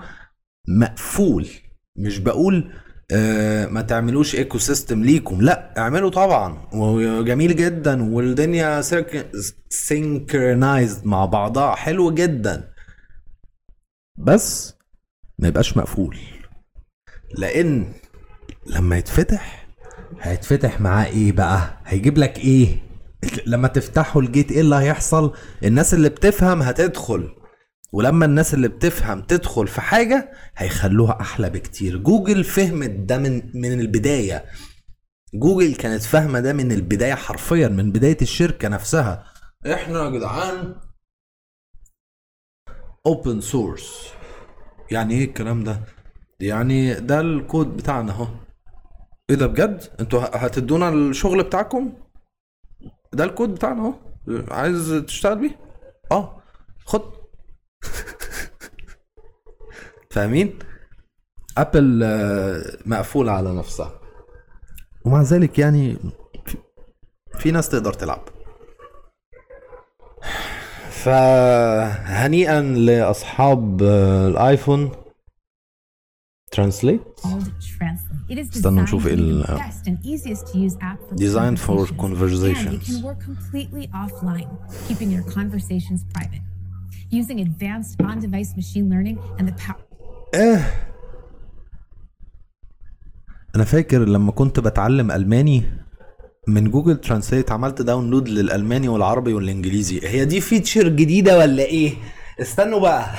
مقفول. 0.68 1.48
مش 1.96 2.18
بقول 2.18 2.72
آه، 3.12 3.66
ما 3.66 3.82
تعملوش 3.82 4.34
ecosystem 4.34 5.02
ليكم. 5.04 5.40
لا 5.42 5.74
اعملوا 5.78 6.10
طبعا. 6.10 6.68
وجميل 6.72 7.56
جدا. 7.56 8.14
والدنيا 8.14 8.82
synchronized 9.68 11.06
مع 11.06 11.24
بعضها 11.24 11.74
حلو 11.74 12.14
جدا. 12.14 12.72
بس 14.18 14.74
ما 15.38 15.48
يبقاش 15.48 15.76
مقفول. 15.76 16.16
لأن 17.38 17.92
لما 18.66 18.98
يتفتح 18.98 19.66
هيتفتح 20.20 20.80
معاه 20.80 21.06
إيه 21.06 21.32
بقى؟ 21.32 21.80
هيجيب 21.86 22.18
لك 22.18 22.38
إيه؟ 22.38 22.91
لما 23.46 23.68
تفتحوا 23.68 24.22
ال 24.22 24.28
gate 24.28 24.52
إيه 24.52 24.60
اللي 24.60 24.76
هيحصل؟ 24.76 25.32
الناس 25.64 25.94
اللي 25.94 26.08
بتفهم 26.08 26.62
هتدخل. 26.62 27.34
ولما 27.92 28.24
الناس 28.26 28.54
اللي 28.54 28.68
بتفهم 28.68 29.20
تدخل 29.22 29.66
في 29.68 29.80
حاجة 29.80 30.32
هيخلوها 30.56 31.20
أحلى 31.20 31.50
بكتير. 31.50 31.96
جوجل 31.98 32.44
فهمت 32.44 32.90
ده 32.90 33.18
من 33.18 33.42
من 33.54 33.80
البداية. 33.80 34.44
جوجل 35.34 35.74
كانت 35.74 36.02
فاهمة 36.02 36.40
ده 36.40 36.52
من 36.52 36.72
البداية 36.72 37.14
حرفيا 37.14 37.68
من 37.68 37.92
بداية 37.92 38.16
الشركة 38.22 38.68
نفسها. 38.68 39.24
إحنا 39.72 40.04
يا 40.04 40.10
جدعان 40.10 40.74
open 43.06 43.40
source 43.40 44.08
يعني 44.90 45.14
إيه 45.14 45.24
الكلام 45.24 45.64
ده؟ 45.64 45.80
يعني 46.40 46.94
ده 46.94 47.20
الكود 47.20 47.76
بتاعنا 47.76 48.12
أهو. 48.12 48.28
إيه 49.30 49.36
ده 49.36 49.46
بجد؟ 49.46 49.84
أنتوا 50.00 50.46
هتدونا 50.46 50.88
الشغل 50.88 51.42
بتاعكم؟ 51.42 51.92
ده 53.12 53.24
الكود 53.24 53.54
بتاعنا 53.54 53.82
اهو. 53.82 53.94
عايز 54.50 55.04
تشتغل 55.06 55.38
بيه؟ 55.38 55.58
آه. 56.12 56.42
خد. 56.84 57.02
فاهمين؟ 60.10 60.58
ابل 61.58 62.00
آه، 62.04 62.62
مقفولة 62.86 63.32
على 63.32 63.54
نفسها. 63.54 64.00
ومع 65.04 65.22
ذلك 65.22 65.58
يعني 65.58 65.96
في, 66.46 66.56
في 67.38 67.50
ناس 67.50 67.68
تقدر 67.68 67.92
تلعب. 67.92 68.22
فهنيئا 71.04 72.60
لأصحاب 72.60 73.82
آه، 73.82 74.28
الآيفون. 74.28 74.90
translate. 76.56 77.26
استنى 78.56 78.80
نشوف 78.82 79.06
إيه 79.06 79.14
ال 79.14 79.44
designed 81.10 81.58
for 81.58 81.88
conversations. 82.02 82.90
آه 90.34 90.60
أنا 93.56 93.64
فاكر 93.64 94.04
لما 94.08 94.32
كنت 94.32 94.60
بتعلم 94.60 95.10
ألماني 95.10 95.62
من 96.48 96.70
Google 96.70 96.96
Translate 96.96 97.52
عملت 97.52 97.82
download 97.82 98.28
للألماني 98.28 98.88
والعربي 98.88 99.34
والإنجليزي. 99.34 100.00
هي 100.08 100.24
دي 100.24 100.40
feature 100.40 100.88
جديدة 100.88 101.38
ولا 101.38 101.62
إيه؟ 101.62 101.94
استنوا 102.40 102.80
بقى. 102.80 103.14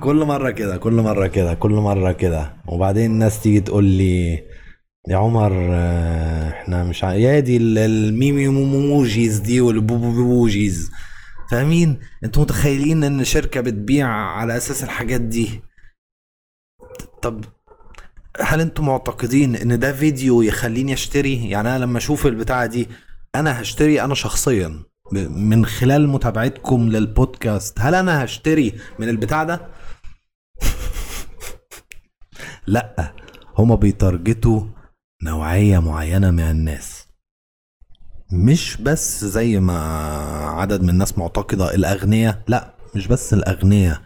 كل 0.00 0.16
مرة 0.24 0.50
كده 0.50 0.76
كل 0.76 0.92
مرة 0.92 1.26
كده 1.26 1.54
كل 1.54 1.70
مرة 1.72 2.12
كده. 2.12 2.56
وبعدين 2.66 3.10
الناس 3.10 3.42
تيجي 3.42 3.60
تقول 3.60 3.84
لي 3.84 4.44
يا 5.08 5.16
عمر 5.16 5.52
آه، 5.70 6.50
إحنا 6.50 6.84
مش 6.84 7.04
ع... 7.04 7.12
يا 7.12 7.40
دي 7.40 7.56
ال- 7.56 7.78
الميمي 7.78 8.48
موجيز 8.48 9.38
دي 9.38 9.60
والبوبوجيز 9.60 10.90
فاهمين؟ 11.50 11.98
أنتوا 12.24 12.42
متخيلين 12.42 13.04
إن 13.04 13.24
شركة 13.24 13.60
بتبيع 13.60 14.06
على 14.08 14.56
أساس 14.56 14.84
الحاجات 14.84 15.20
دي؟ 15.20 15.60
طب 17.22 17.44
هل 18.40 18.60
أنتوا 18.60 18.84
معتقدين 18.84 19.56
إن 19.56 19.78
ده 19.78 19.92
فيديو 19.92 20.42
يخليني 20.42 20.92
أشتري؟ 20.92 21.50
يعني 21.50 21.68
أنا 21.76 21.78
لما 21.84 21.98
أشوف 21.98 22.26
البتاعة 22.26 22.66
دي 22.66 22.88
أنا 23.34 23.60
هشتري 23.62 24.00
أنا 24.04 24.14
شخصيا 24.14 24.82
من 25.30 25.66
خلال 25.66 26.08
متابعتكم 26.08 26.88
للبودكاست. 26.88 27.80
هل 27.80 27.94
أنا 27.94 28.24
هشتري 28.24 28.72
من 28.98 29.08
البتاع 29.08 29.44
ده؟ 29.44 29.60
لا 32.68 33.12
هما 33.58 33.74
بيتارجتوا 33.74 34.62
نوعية 35.22 35.78
معينة 35.78 36.30
من 36.30 36.40
الناس. 36.40 37.06
مش 38.32 38.76
بس 38.76 39.24
زي 39.24 39.60
ما 39.60 39.78
عدد 40.48 40.82
من 40.82 40.88
الناس 40.90 41.18
معتقدة 41.18 41.74
الأغنياء 41.74 42.42
لا 42.48 42.74
مش 42.94 43.06
بس 43.06 43.34
الأغنياء 43.34 44.00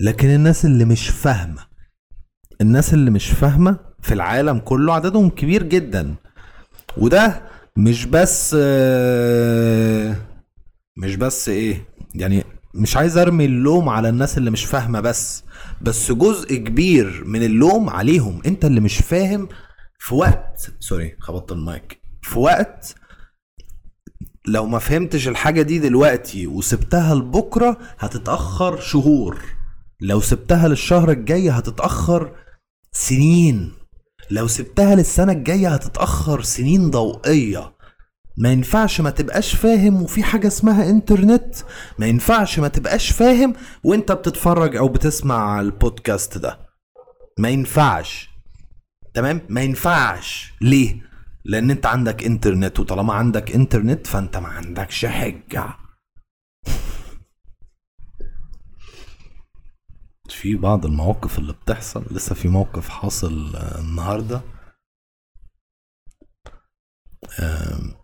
لكن 0.00 0.28
الناس 0.28 0.64
اللي 0.64 0.84
مش 0.84 1.08
فاهمة. 1.08 1.66
الناس 2.60 2.94
اللي 2.94 3.10
مش 3.10 3.30
فاهمة 3.30 3.78
في 4.02 4.14
العالم 4.14 4.58
كله 4.58 4.94
عددهم 4.94 5.30
كبير 5.30 5.62
جدا. 5.62 6.14
وده 6.96 7.42
مش 7.76 8.04
بس 8.06 8.56
آه، 8.58 10.16
مش 10.96 11.16
بس 11.16 11.48
إيه 11.48 11.84
يعني 12.14 12.44
مش 12.74 12.96
عايز 12.96 13.16
ارمي 13.18 13.44
اللوم 13.44 13.88
على 13.88 14.08
الناس 14.08 14.38
اللي 14.38 14.50
مش 14.50 14.64
فاهمة 14.64 15.00
بس 15.00 15.44
بس 15.82 16.12
جزء 16.12 16.54
كبير 16.56 17.22
من 17.26 17.42
اللوم 17.42 17.90
عليهم. 17.90 18.42
انت 18.46 18.64
اللي 18.64 18.80
مش 18.80 18.98
فاهم 18.98 19.48
في 19.98 20.14
وقت 20.14 20.72
sorry 20.80 21.16
خبطت 21.20 21.52
المايك. 21.52 22.00
في 22.22 22.38
وقت 22.38 22.94
لو 24.46 24.66
ما 24.66 24.78
فهمتش 24.78 25.28
الحاجة 25.28 25.62
دي 25.62 25.78
دلوقتي 25.78 26.46
وسبتها 26.46 27.14
لبكرة 27.14 27.78
هتتأخر 27.98 28.80
شهور. 28.80 29.42
لو 30.00 30.20
سبتها 30.20 30.68
للشهر 30.68 31.10
الجاي 31.10 31.50
هتتأخر 31.50 32.36
سنين. 32.92 33.72
لو 34.30 34.46
سبتها 34.46 34.94
للسنة 34.94 35.32
الجاية 35.32 35.68
هتتأخر 35.68 36.42
سنين 36.42 36.90
ضوئية. 36.90 37.72
ما 38.36 38.52
ينفعش 38.52 39.00
ما 39.00 39.10
تبقاش 39.10 39.54
فاهم 39.54 40.02
وفي 40.02 40.22
حاجة 40.22 40.46
اسمها 40.46 40.90
انترنت 40.90 41.54
ما 41.98 42.06
ينفعش 42.06 42.58
ما 42.58 42.68
تبقاش 42.68 43.10
فاهم 43.10 43.54
وانت 43.84 44.12
بتتفرج 44.12 44.76
أو 44.76 44.88
بتسمع 44.88 45.60
البودكاست 45.60 46.38
ده. 46.38 46.58
ما 47.38 47.48
ينفعش. 47.48 48.30
تمام؟ 49.14 49.40
ما 49.48 49.60
ينفعش. 49.60 50.52
ليه؟ 50.60 51.10
لأن 51.44 51.70
انت 51.70 51.86
عندك 51.86 52.24
انترنت 52.24 52.80
وطالما 52.80 53.12
عندك 53.14 53.50
انترنت 53.54 54.06
فانت 54.06 54.36
ما 54.36 54.48
عندكش 54.48 55.06
حجة. 55.06 55.64
في 60.28 60.54
بعض 60.56 60.86
المواقف 60.86 61.38
اللي 61.38 61.52
بتحصل. 61.52 62.04
لسه 62.10 62.34
في 62.34 62.48
موقف 62.48 62.88
حاصل 62.88 63.56
النهارده. 63.78 64.40
آم، 67.40 67.94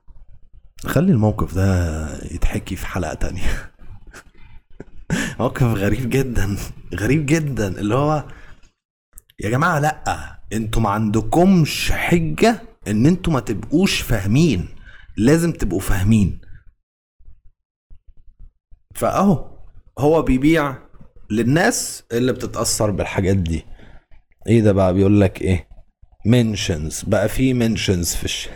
خلي 0.85 1.13
الموقف 1.13 1.55
ده 1.55 2.09
يتحكي 2.25 2.77
في 2.77 2.87
حلقة 2.87 3.15
تانية. 3.15 3.73
موقف 5.41 5.63
غريب 5.63 6.11
جدا 6.11 6.57
غريب 6.95 7.27
جدا 7.27 7.69
اللي 7.81 7.95
هو 7.95 8.25
يا 9.41 9.51
جماعة 9.51 9.79
لأ 9.79 10.37
أنتوا 10.53 10.83
ما 10.83 10.91
عندكمش 10.91 11.93
حجة 11.93 12.63
إن 12.89 13.07
أنتوا 13.07 13.33
ما 13.33 13.41
تبقوش 13.41 14.01
فاهمين 14.01 14.69
لازم 15.17 15.53
تبقوا 15.53 15.81
فاهمين. 15.81 16.41
فأهو 18.95 19.59
هو 19.99 20.23
بيبيع 20.23 20.77
للناس 21.31 22.05
اللي 22.13 22.33
بتتأثر 22.33 22.91
بالحاجات 22.91 23.37
دي. 23.37 23.65
إيه 24.47 24.61
ده 24.63 24.73
بقى؟ 24.73 24.95
بيقول 24.95 25.21
لك 25.21 25.43
إيه؟ 25.43 25.69
mentions 26.27 27.03
بقى 27.03 27.29
في 27.29 27.55
mentions 27.55 28.15
في 28.15 28.25
الش... 28.25 28.49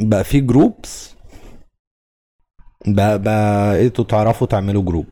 بقى 0.00 0.24
في 0.24 0.40
groups 0.40 1.14
بقى 2.86 3.22
بقى 3.22 3.86
أنتوا 3.86 4.04
تعرفوا 4.04 4.46
تعملوا 4.46 4.82
group 4.84 5.06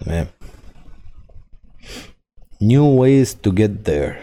تمام. 0.00 0.26
New 2.62 2.86
ways 3.00 3.30
to 3.34 3.50
get 3.52 3.84
there. 3.88 4.14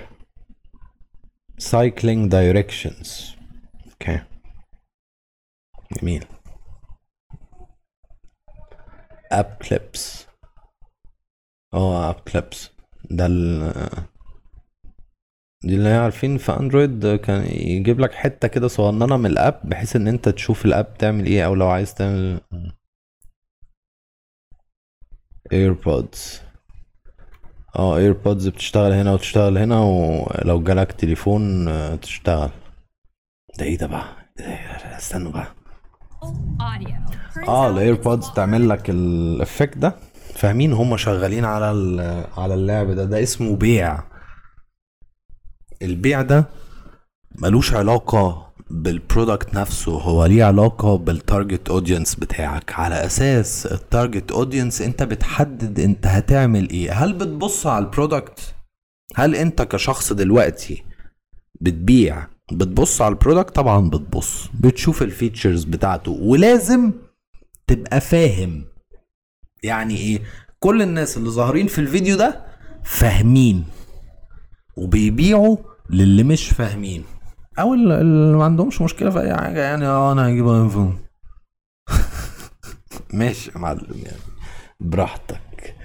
Cycling 1.62 2.30
directions. 2.30 3.36
okay 3.88 4.24
جميل. 6.02 6.26
App 9.32 9.58
Clips 9.70 10.26
آه 11.74 12.10
App 12.10 12.16
Clips 12.16 12.70
ده 13.12 13.26
ال 13.26 13.74
دي 15.64 15.76
اللي 15.76 15.90
عارفين 15.90 16.38
في 16.38 16.52
Android 16.60 17.16
كان 17.16 17.46
يجيب 17.46 18.00
لك 18.00 18.14
حتة 18.14 18.48
كده 18.48 18.68
صغننة 18.68 19.18
من 19.18 19.26
ال 19.26 19.34
app 19.34 19.60
بحيث 19.64 19.96
إن 19.96 20.08
أنت 20.08 20.30
تشوف 20.30 20.66
ال 20.66 20.74
app 20.74 20.98
تعمل 20.98 21.26
إيه 21.26 21.46
أو 21.46 21.56
لو 21.56 21.68
عايز 21.68 21.94
تعمل 21.94 22.42
AirPods 25.54 26.42
آه 27.76 27.98
AirPods 27.98 28.48
بتشتغل 28.48 28.92
هنا 28.92 29.14
وتشتغل 29.14 29.58
هنا 29.58 29.80
ولو 29.80 30.64
جالك 30.64 30.92
تليفون 30.92 31.68
آه، 31.68 31.96
تشتغل. 31.96 32.50
ده 33.60 33.66
إيه 33.66 33.78
ده 33.78 33.88
بقى؟ 33.88 34.04
إيه؟ 34.40 34.56
استنوا 34.98 35.32
بقى. 35.32 35.48
آه 37.48 37.70
ال 37.70 37.77
AirPods 37.77 38.30
تعمل 38.30 38.70
لك 38.70 38.90
ال 38.90 39.02
effect 39.02 39.78
ده. 39.78 39.96
فاهمين؟ 40.36 40.74
هم 40.74 40.98
شغالين 40.98 41.46
على 41.46 41.66
على 42.38 42.54
اللعب 42.54 42.92
ده. 42.92 43.06
ده 43.06 43.24
اسمه 43.24 43.56
بيع. 43.56 44.04
البيع 45.82 46.22
ده 46.22 46.46
ملوش 47.36 47.74
علاقة 47.74 48.52
بال 48.70 48.88
product 48.88 49.54
نفسه 49.54 49.92
هو 49.92 50.26
ليه 50.26 50.44
علاقة 50.44 50.98
بال 50.98 51.16
target 51.16 51.70
audience 51.70 52.16
بتاعك. 52.16 52.74
على 52.80 53.06
أساس 53.06 53.66
ال 53.66 53.75
target 53.75 54.32
audience 54.32 54.82
انت 54.82 55.04
بتحدد 55.04 55.80
انت 55.80 56.08
هتعمل 56.08 56.70
إيه. 56.70 56.92
هل 56.94 57.14
بتبص 57.14 57.68
على 57.68 57.86
ال 57.86 57.94
product 57.94 58.56
هل 59.16 59.36
انت 59.36 59.62
كشخص 59.62 60.14
دلوقتي 60.14 60.84
بتبيع 61.62 62.28
بتبص 62.52 63.02
على 63.02 63.12
ال 63.14 63.19
product 63.19 63.56
طبعا 63.56 63.90
بتبص 63.90 64.48
بتشوف 64.60 65.02
ال 65.04 65.10
features 65.10 65.64
بتاعته. 65.64 66.12
ولازم 66.12 66.92
تبقى 67.68 68.02
فاهم. 68.02 68.66
يعني 69.64 69.98
إيه؟ 69.98 70.22
كل 70.60 70.82
الناس 70.82 71.18
اللي 71.18 71.30
ظاهرين 71.30 71.68
في 71.68 71.80
الفيديو 71.80 72.18
ده 72.18 72.46
فاهمين. 72.84 73.64
وبيبيعوا 74.78 75.58
للي 75.92 76.24
مش 76.24 76.50
فاهمين. 76.50 77.04
أو 77.60 77.74
اللي 77.74 78.02
اللي 78.02 78.38
ما 78.38 78.44
عندهمش 78.44 78.82
مشكلة 78.82 79.10
في 79.10 79.20
أي 79.22 79.36
حاجة 79.36 79.60
يعني. 79.62 79.86
آه 79.86 80.12
أنا 80.12 80.28
هجيب 80.28 80.48
iPhone 80.48 81.00
ماشي 83.14 83.52
يا 83.52 83.58
معلم 83.58 83.88
يعني. 83.96 84.18
براحتك. 84.80 85.76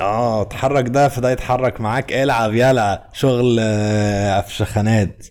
آه 0.00 0.42
اتحرك 0.42 0.88
ده 0.88 1.08
فده 1.08 1.30
يتحرك 1.30 1.80
معاك. 1.80 2.12
العب 2.12 2.54
يلا. 2.54 3.08
شغل 3.12 3.56
آه، 3.60 4.38
افشخانات 4.40 5.26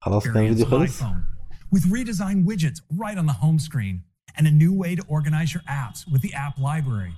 خلاص 0.00 0.24
كان 0.24 0.36
الفيديو 0.44 0.66
خلص. 0.66 1.02
with 1.74 1.84
redesigned 1.86 2.44
widgets 2.50 2.80
right 3.02 3.18
on 3.18 3.26
the 3.26 3.38
home 3.44 3.58
screen 3.58 3.96
and 4.38 4.46
a 4.46 4.50
new 4.50 4.72
way 4.82 4.94
to 4.96 5.02
organize 5.16 5.50
your 5.54 5.64
apps 5.82 6.00
with 6.12 6.20
the 6.26 6.32
app 6.34 6.54
library. 6.58 7.14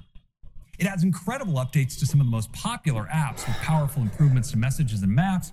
It 0.82 0.86
adds 0.92 1.04
incredible 1.04 1.56
updates 1.64 1.94
to 2.00 2.06
some 2.06 2.20
of 2.22 2.26
the 2.28 2.36
most 2.40 2.50
popular 2.54 3.04
apps 3.26 3.42
with 3.48 3.58
powerful 3.72 4.02
improvements 4.02 4.48
to 4.52 4.58
messages 4.58 5.00
and 5.04 5.12
maps 5.24 5.48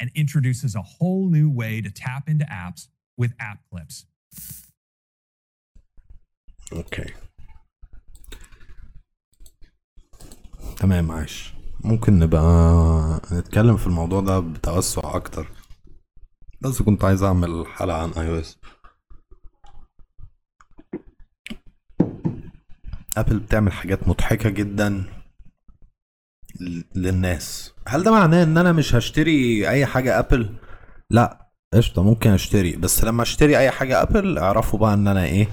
and 0.00 0.10
introduces 0.22 0.74
a 0.74 0.82
whole 0.82 1.24
new 1.36 1.48
way 1.60 1.80
to 1.86 1.90
tap 1.90 2.28
into 2.32 2.44
apps 2.64 2.88
with 3.20 3.32
app 3.48 3.58
clips. 3.70 4.06
اوكي 6.72 7.12
تمام 10.76 11.10
عايش 11.10 11.52
ممكن 11.84 12.18
نبقى 12.18 12.42
نتكلم 13.32 13.76
في 13.76 13.86
الموضوع 13.86 14.20
ده 14.20 14.40
بتوسع 14.40 15.16
اكتر 15.16 15.48
بس 16.60 16.82
كنت 16.82 17.04
عايز 17.04 17.22
اعمل 17.22 17.66
حلقة 17.66 18.02
عن 18.02 18.10
اي 18.10 18.42
ابل 23.19 23.39
بتعمل 23.39 23.71
حاجات 23.71 24.07
مضحكة 24.07 24.49
جدا 24.49 25.03
للناس. 26.95 27.73
هل 27.87 28.03
ده 28.03 28.11
معناه 28.11 28.43
إن 28.43 28.57
أنا 28.57 28.71
مش 28.71 28.95
هشتري 28.95 29.69
أي 29.69 29.85
حاجة 29.85 30.19
ابل 30.19 30.55
لا 31.09 31.47
قشطة 31.73 32.03
ممكن 32.03 32.29
أشتري 32.29 32.75
بس 32.75 33.03
لما 33.03 33.23
أشتري 33.23 33.57
أي 33.57 33.71
حاجة 33.71 34.01
Apple 34.01 34.37
اعرفوا 34.37 34.79
بقى 34.79 34.93
إن 34.93 35.07
أنا 35.07 35.23
إيه 35.25 35.47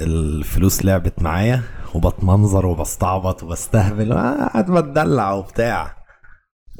الفلوس 0.00 0.84
لعبت 0.84 1.22
معايا 1.22 1.62
وبتمنظر 1.94 2.66
وبستعبط 2.66 3.42
وبستهبل 3.42 4.12
وقاعد 4.12 4.70
بتدلع 4.70 5.32
وبتاع. 5.32 5.96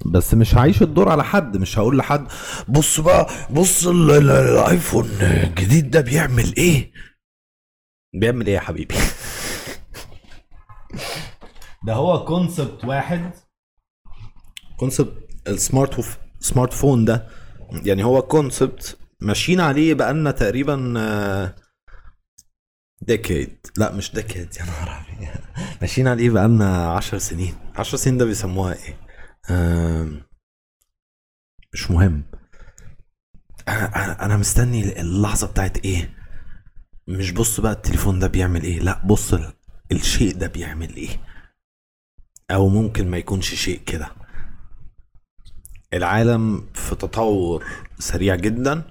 بس 0.07 0.35
مش 0.35 0.55
هعيش 0.55 0.83
الدور 0.83 1.09
على 1.09 1.25
حد 1.25 1.57
مش 1.57 1.79
هقول 1.79 1.99
لحد 1.99 2.27
بص 2.69 3.01
بقى 3.01 3.27
بص 3.51 3.87
ال- 3.87 4.11
ال- 4.11 4.31
ال 4.31 4.41
iPhone 4.41 5.05
الجديد 5.21 5.91
ده 5.91 6.01
بيعمل 6.01 6.55
إيه؟ 6.57 6.93
بيعمل 8.21 8.47
إيه 8.47 8.55
يا 8.55 8.61
حبيبي؟ 8.61 8.95
ده 11.87 11.95
هو 11.95 12.25
concept 12.25 12.85
واحد. 12.85 13.31
concept 14.79 15.29
ال 15.49 15.59
smart. 15.59 16.19
smart 16.41 16.73
phone 16.73 17.05
ده 17.05 17.29
يعني 17.85 18.05
هو 18.05 18.23
concept 18.23 18.99
ماشيين 19.21 19.61
عليه 19.61 19.95
بقالنا 19.95 20.31
تقريبا 20.31 20.95
آه، 20.99 21.55
decade 23.03 23.67
لا 23.77 23.93
مش 23.93 24.13
decade 24.15 24.57
يا 24.61 24.65
نهار. 24.65 25.07
ماشيين 25.81 26.09
عليه 26.09 26.31
بقالنا 26.31 26.91
عشر 26.93 27.19
سنين. 27.19 27.55
عشر 27.77 27.97
سنين 27.97 28.19
ده 28.19 28.25
بيسموها 28.25 28.75
إيه؟ 28.75 28.99
مش 31.73 31.91
مهم. 31.91 32.25
أنا 33.69 34.25
أنا 34.25 34.37
مستني 34.37 35.01
اللحظة 35.01 35.47
بتاعت 35.47 35.79
إيه؟ 35.85 36.15
مش 37.09 37.31
بص 37.31 37.61
بقى 37.61 37.73
التليفون 37.73 38.19
ده 38.19 38.27
بيعمل 38.27 38.63
إيه. 38.63 38.81
لا 38.81 39.03
بص 39.07 39.35
الشيء 39.93 40.35
ده 40.35 40.47
بيعمل 40.47 40.97
إيه؟ 40.97 41.21
أو 42.51 42.69
ممكن 42.69 43.11
ما 43.11 43.19
يكونش 43.19 43.55
شيء 43.55 43.81
كده. 43.87 44.11
العالم 45.95 46.67
في 46.75 46.95
تطور 46.95 47.65
سريع 47.99 48.35
جدا. 48.35 48.83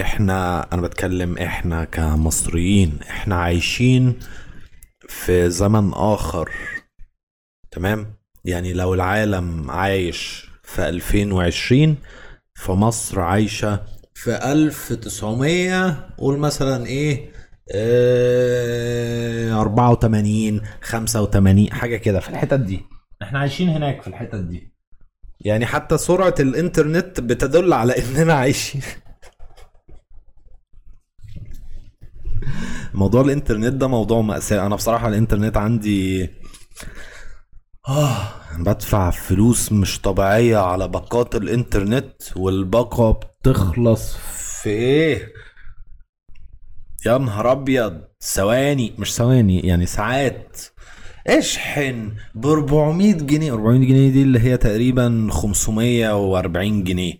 إحنا 0.00 0.68
أنا 0.72 0.82
بتكلم 0.82 1.38
إحنا 1.38 1.84
كمصريين 1.84 2.98
إحنا 3.10 3.34
عايشين 3.36 4.18
في 5.08 5.50
زمن 5.50 5.92
آخر. 5.94 6.50
تمام؟ 7.70 8.14
يعني 8.44 8.72
لو 8.72 8.94
العالم 8.94 9.70
عايش 9.70 10.50
في 10.62 10.88
2020 10.88 11.96
فمصر 12.54 13.20
عايشة 13.20 13.84
في 14.14 14.52
1900 14.52 16.10
قول 16.18 16.38
مثلا 16.38 16.86
إيه؟ 16.86 17.32
84 17.74 20.60
85 20.82 21.72
حاجة 21.72 21.96
كده. 21.96 22.20
في 22.20 22.28
الحتت 22.28 22.60
دي. 22.60 22.80
إحنا 23.22 23.38
عايشين 23.38 23.68
هناك 23.68 24.02
في 24.02 24.08
الحتت 24.08 24.34
دي. 24.34 24.72
يعني 25.40 25.66
حتى 25.66 25.98
سرعة 25.98 26.34
الإنترنت 26.40 27.20
بتدل 27.20 27.72
على 27.72 27.92
إننا 27.98 28.34
عايشين. 28.34 28.82
موضوع 32.94 33.20
الإنترنت 33.20 33.72
ده 33.72 33.86
موضوع 33.86 34.20
مأساة. 34.20 34.66
أنا 34.66 34.76
بصراحة 34.76 35.08
الإنترنت 35.08 35.56
عندي 35.56 36.30
آه 37.88 38.28
بدفع 38.58 39.10
فلوس 39.10 39.72
مش 39.72 40.00
طبيعية 40.00 40.56
على 40.56 40.88
باقات 40.88 41.34
الإنترنت 41.36 42.12
والباقة 42.36 43.10
بتخلص 43.12 44.16
في 44.62 44.70
إيه؟ 44.70 45.32
يا 47.06 47.18
نهار 47.18 47.52
أبيض. 47.52 48.00
ثواني 48.20 48.92
مش 48.98 49.14
ثواني 49.14 49.60
يعني 49.60 49.86
ساعات. 49.86 50.60
اشحن 51.26 52.12
ب 52.34 52.46
400 52.46 53.12
جنيه. 53.12 53.52
400 53.52 53.88
جنيه 53.88 54.10
دي 54.10 54.22
اللي 54.22 54.40
هي 54.40 54.56
تقريبا 54.56 55.28
540 55.30 56.84
جنيه. 56.84 57.14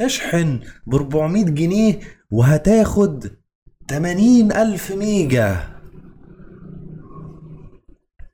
اشحن 0.00 0.60
ب 0.86 0.94
400 0.94 1.44
جنيه 1.44 2.00
وهتاخد 2.30 3.36
80 3.88 4.52
ألف 4.52 4.92
ميجا. 4.92 5.68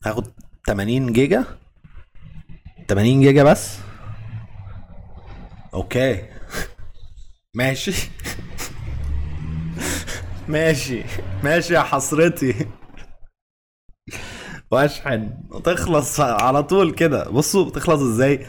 هاخد 0.05 0.27
80 0.67 1.13
جيجا؟ 1.13 1.45
80 2.89 3.21
جيجا 3.21 3.43
بس؟ 3.43 3.79
okay. 5.75 6.23
ماشي. 7.55 8.11
ماشي. 10.49 11.05
ماشي 11.45 11.75
يا 11.75 11.81
حسرتي. 11.81 12.67
واشحن. 14.71 15.31
وتخلص 15.51 16.21
على 16.21 16.63
طول 16.63 16.95
كده. 16.95 17.31
بصوا 17.31 17.65
بتخلص 17.71 18.01
إزاي؟ 18.03 18.47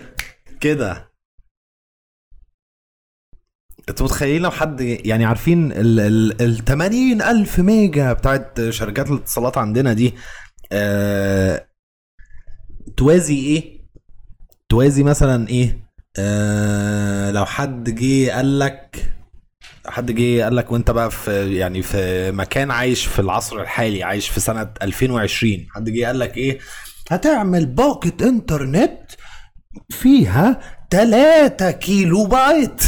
كده. 0.60 1.10
أنتوا 3.90 4.06
متخيلين 4.06 4.42
لو 4.42 4.52
حد 4.52 4.82
يعني 4.82 5.26
عارفين 5.26 5.72
ال 5.72 6.00
ال 6.00 6.42
ال 6.42 6.66
80 6.66 7.22
ألف 7.22 7.60
ميجا 7.60 8.14
بتاعت 8.14 8.70
شركات 8.70 9.10
الاتصالات 9.12 9.58
عندنا 9.58 9.94
دي 9.94 10.14
آه 10.72 11.68
توازي 12.98 13.36
إيه؟ 13.40 13.80
توازي 14.70 15.04
مثلا 15.04 15.48
إيه؟ 15.50 15.90
آه 16.20 17.32
لو 17.32 17.46
حد 17.46 17.90
جه 17.96 18.32
قال 18.32 18.60
لك 18.60 19.14
حد 19.88 20.12
جه 20.12 20.44
قال 20.44 20.56
لك 20.56 20.72
وانت 20.72 20.92
بقى 20.92 21.12
في 21.12 21.56
يعني 21.56 21.82
في 21.82 22.32
مكان 22.32 22.72
عايش 22.72 23.06
في 23.06 23.20
العصر 23.20 23.62
الحالي 23.62 24.04
عايش 24.04 24.30
في 24.30 24.40
سنة 24.40 24.70
2020 24.82 25.68
حد 25.76 25.90
جه 25.90 26.06
قال 26.06 26.20
لك 26.20 26.38
إيه؟ 26.38 26.60
هتعمل 27.10 27.66
باقة 27.66 28.12
إنترنت 28.22 29.12
فيها 29.90 30.60
3 30.92 31.72
كيلو 31.72 32.26
بايت. 32.26 32.84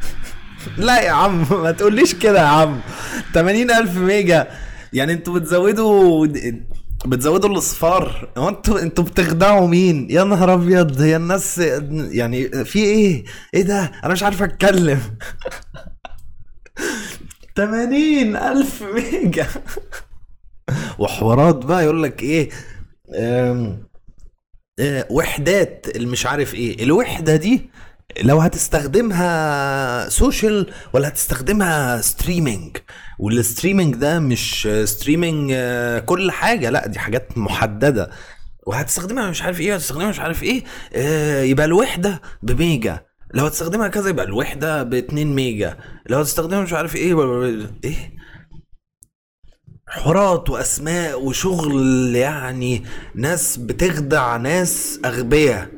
لا 0.78 1.00
يا 1.00 1.10
عم 1.10 1.46
ما 1.62 1.70
تقوليش 1.70 2.14
كده 2.14 2.38
يا 2.38 2.46
عم. 2.46 2.80
80 3.34 3.70
ألف 3.70 3.96
ميجا. 3.96 4.48
يعني 4.92 5.12
أنتوا 5.12 5.34
بتزودوا 5.34 6.26
بتزودوا 7.06 7.50
الإصفار. 7.50 8.32
هو 8.38 8.48
أنتوا 8.48 8.82
أنتوا 8.82 9.04
بتخدعوا 9.04 9.66
مين؟ 9.68 10.10
يا 10.10 10.24
نهار 10.24 10.54
أبيض 10.54 11.00
هي 11.00 11.16
الناس 11.16 11.58
يعني 12.10 12.64
في 12.64 12.78
إيه؟ 12.78 13.24
إيه 13.54 13.62
ده؟ 13.62 13.92
أنا 14.04 14.12
مش 14.12 14.22
عارف 14.22 14.42
أتكلم. 14.42 15.00
80 17.56 18.36
ألف 18.36 18.82
ميجا. 18.82 19.46
وحوارات 20.98 21.54
بقى 21.56 21.84
يقول 21.84 22.02
لك 22.02 22.22
إيه 22.22 22.50
آه، 23.14 23.76
وحدات 25.10 25.86
المش 25.96 26.26
عارف 26.26 26.54
إيه. 26.54 26.84
الوحدة 26.84 27.36
دي 27.36 27.70
لو 28.22 28.38
هتستخدمها 28.40 30.08
social 30.08 30.70
ولا 30.92 31.08
هتستخدمها 31.08 32.00
streaming 32.00 32.76
وال 33.18 33.32
streaming 33.32 33.94
ده 33.94 34.18
مش 34.18 34.68
streaming 34.84 35.52
كل 36.04 36.30
حاجة 36.30 36.70
لا 36.70 36.86
دي 36.86 36.98
حاجات 36.98 37.38
محددة. 37.38 38.10
وهتستخدمها 38.66 39.30
مش 39.30 39.42
عارف 39.42 39.60
إيه 39.60 39.74
هتستخدمها 39.74 40.08
مش 40.08 40.20
عارف 40.20 40.42
إيه 40.42 40.64
آه، 40.94 41.42
يبقى 41.42 41.66
الوحدة 41.66 42.22
بميجا. 42.42 43.07
لو 43.34 43.44
هتستخدمها 43.46 43.88
كذا 43.88 44.10
يبقى 44.10 44.24
الوحدة 44.24 44.82
ب 44.82 44.94
2 44.94 45.34
ميجا. 45.34 45.76
لو 46.06 46.18
هتستخدمها 46.18 46.60
مش 46.62 46.72
عارف 46.72 46.96
إيه 46.96 47.14
إيه؟ 47.84 48.18
حوارات 49.88 50.50
وأسماء 50.50 51.22
وشغل 51.22 52.16
يعني 52.16 52.84
ناس 53.14 53.56
بتخدع 53.56 54.36
ناس 54.36 55.00
أغبياء. 55.04 55.70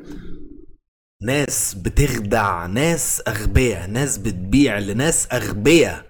ناس 1.22 1.74
بتخدع 1.74 2.66
ناس 2.66 3.22
أغبياء. 3.28 3.86
ناس 3.90 4.18
بتبيع 4.18 4.78
لناس 4.78 5.28
أغبياء. 5.32 6.06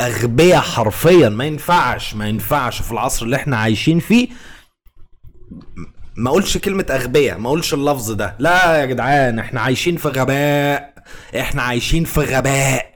أغبياء 0.00 0.60
حرفيا. 0.60 1.28
ما 1.28 1.44
ينفعش 1.44 2.14
ما 2.14 2.28
ينفعش 2.28 2.82
في 2.82 2.92
العصر 2.92 3.24
اللي 3.24 3.36
إحنا 3.36 3.56
عايشين 3.56 3.98
فيه. 4.00 4.28
ما 6.16 6.30
اقولش 6.30 6.58
كلمة 6.58 6.86
اغبياء 6.90 7.38
ما 7.38 7.46
اقولش 7.48 7.74
اللفظ 7.74 8.10
ده. 8.12 8.36
لا 8.38 8.80
يا 8.80 8.86
جدعان 8.86 9.38
إحنا 9.38 9.60
عايشين 9.60 9.96
في 9.96 10.08
غباء. 10.08 10.94
إحنا 11.40 11.62
عايشين 11.62 12.04
في 12.04 12.20
غباء. 12.20 12.92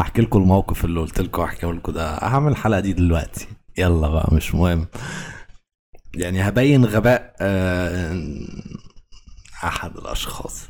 أحكي 0.00 0.22
لكم 0.22 0.38
الموقف 0.42 0.84
اللي 0.84 1.00
قلت 1.00 1.20
لكم 1.20 1.42
احكيه 1.42 1.72
لكم 1.72 1.92
ده. 1.92 2.14
هعمل 2.14 2.52
الحلقة 2.52 2.80
دي 2.80 2.92
دلوقتي. 2.92 3.48
يلا 3.78 4.08
بقى 4.08 4.28
مش 4.32 4.54
مهم. 4.54 4.86
يعني 6.14 6.48
هبين 6.48 6.84
غباء 6.84 7.34
آه، 7.40 8.22
أحد 9.64 9.96
الأشخاص. 9.96 10.68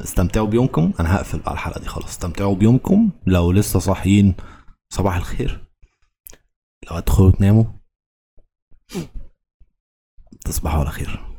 استمتعوا 0.00 0.46
بيومكم. 0.46 0.92
أنا 1.00 1.16
هقفل 1.16 1.38
بقى 1.38 1.52
الحلقة 1.52 1.80
دي 1.80 1.86
خلاص. 1.86 2.08
استمتعوا 2.08 2.54
بيومكم. 2.54 3.10
لو 3.26 3.52
لسه 3.52 3.78
صاحيين 3.78 4.34
صباح 4.88 5.16
الخير. 5.16 5.68
لو 6.90 6.96
هتدخلوا 6.96 7.30
تناموا 7.30 7.64
تصبحوا 10.44 10.80
على 10.80 10.90
خير. 10.90 11.33